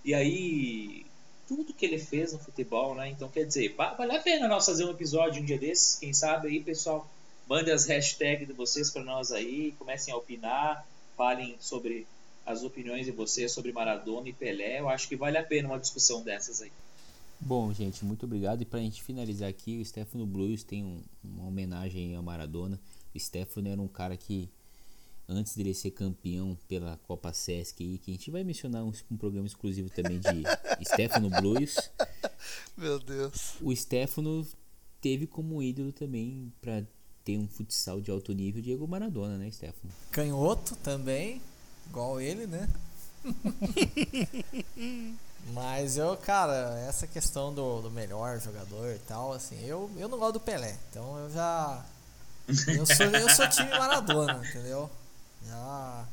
[0.05, 1.07] E aí,
[1.47, 3.09] tudo que ele fez no futebol, né?
[3.09, 6.49] Então, quer dizer, vale a pena nós fazer um episódio um dia desses, quem sabe
[6.49, 7.09] aí, pessoal,
[7.49, 10.85] mande as hashtags de vocês para nós aí, comecem a opinar,
[11.17, 12.07] falem sobre
[12.47, 14.79] as opiniões de vocês sobre Maradona e Pelé.
[14.81, 16.71] Eu acho que vale a pena uma discussão dessas aí.
[17.41, 18.63] Bom, gente, muito obrigado.
[18.63, 22.81] E para a gente finalizar aqui, o Stefano Blues tem um, uma homenagem ao Maradona.
[23.15, 24.49] O Stefano era um cara que,
[25.29, 29.17] antes dele ser campeão pela Copa Sesc, aí, que a gente vai mencionar um, um
[29.17, 30.45] programa exclusivo também de
[30.89, 31.77] Stefano Blues.
[32.77, 33.57] Meu Deus.
[33.61, 34.47] O Stefano
[35.01, 36.85] teve como ídolo também para
[37.25, 39.93] ter um futsal de alto nível Diego Maradona, né, Stefano?
[40.13, 41.43] Canhoto também.
[41.89, 42.69] Igual ele, né?
[45.53, 50.19] Mas eu, cara, essa questão do, do melhor jogador e tal, assim, eu, eu não
[50.19, 50.77] gosto do Pelé.
[50.91, 51.85] Então eu já.
[52.49, 54.91] Eu sou, eu sou time Maradona, entendeu?
[55.47, 56.05] Já.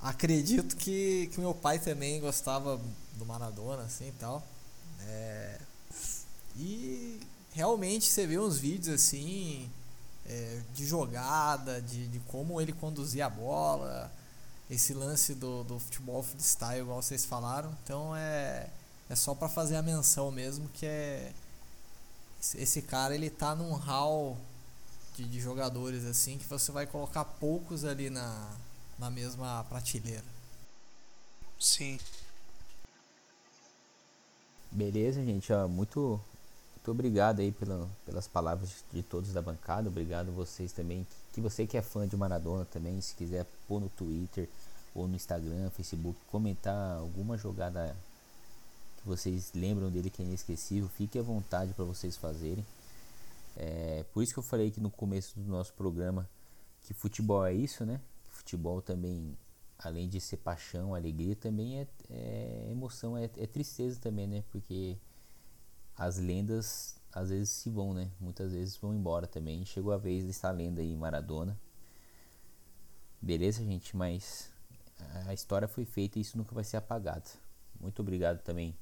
[0.00, 2.80] Acredito que, que meu pai também gostava
[3.14, 4.44] do Maradona, assim e tal.
[5.02, 5.58] É,
[6.56, 7.20] e
[7.52, 9.70] realmente você vê uns vídeos assim.
[10.26, 14.12] É, de jogada, de, de como ele conduzia a bola,
[14.70, 17.74] esse lance do, do futebol freestyle, igual vocês falaram.
[17.82, 18.68] Então é,
[19.08, 21.32] é só para fazer a menção mesmo que é
[22.54, 24.36] esse cara ele tá num hall
[25.16, 28.50] de, de jogadores assim que você vai colocar poucos ali na,
[28.98, 30.24] na mesma prateleira.
[31.58, 31.98] Sim.
[34.70, 35.52] Beleza, gente.
[35.52, 36.20] Ó, muito,
[36.76, 39.88] muito obrigado aí pela, pelas palavras de todos da bancada.
[39.88, 43.88] Obrigado vocês também que você que é fã de Maradona também, se quiser pôr no
[43.90, 44.48] Twitter
[44.98, 47.96] ou no Instagram, Facebook, comentar alguma jogada
[48.98, 52.64] que vocês lembram dele que é inesquecível, fique à vontade para vocês fazerem.
[53.56, 56.28] É, por isso que eu falei que no começo do nosso programa
[56.82, 58.00] que futebol é isso, né?
[58.30, 59.36] Futebol também,
[59.78, 64.44] além de ser paixão, alegria, também é, é emoção, é, é tristeza também, né?
[64.50, 64.96] Porque
[65.96, 68.10] as lendas às vezes se vão, né?
[68.20, 69.64] Muitas vezes vão embora também.
[69.64, 71.58] Chegou a vez dessa lenda aí, Maradona.
[73.20, 73.96] Beleza, gente?
[73.96, 74.50] Mas
[75.26, 77.28] a história foi feita e isso nunca vai ser apagado.
[77.80, 78.76] Muito obrigado também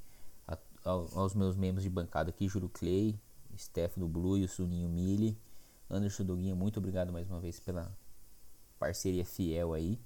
[0.46, 3.18] a, aos meus membros de bancada aqui, Júlio Clay,
[3.56, 5.38] Stefano Blue e o Suninho Mille.
[5.90, 7.96] Anderson Doguinha, muito obrigado mais uma vez pela
[8.78, 9.98] parceria fiel aí.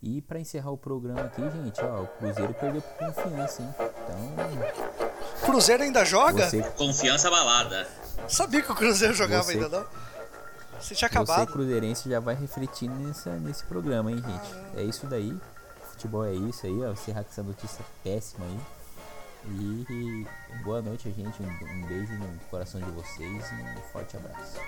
[0.00, 3.74] E para encerrar o programa aqui, gente, ó, o Cruzeiro perdeu por confiança, hein?
[3.78, 6.48] Então, Cruzeiro ainda joga?
[6.48, 6.62] Você...
[6.72, 7.88] Confiança balada.
[8.28, 9.54] Sabia que o Cruzeiro jogava você...
[9.54, 9.86] ainda não?
[10.80, 11.46] Você tinha acabado.
[11.46, 14.78] Você, Cruzeirense, já vai refletir nessa, nesse programa, hein, gente?
[14.80, 15.36] É isso daí.
[15.90, 16.92] Futebol é isso aí, ó.
[16.92, 18.60] Encerrar com essa notícia péssima aí.
[19.50, 20.26] E
[20.62, 21.42] boa noite, gente.
[21.42, 24.58] Um, beijo no coração de vocês e um forte abraço.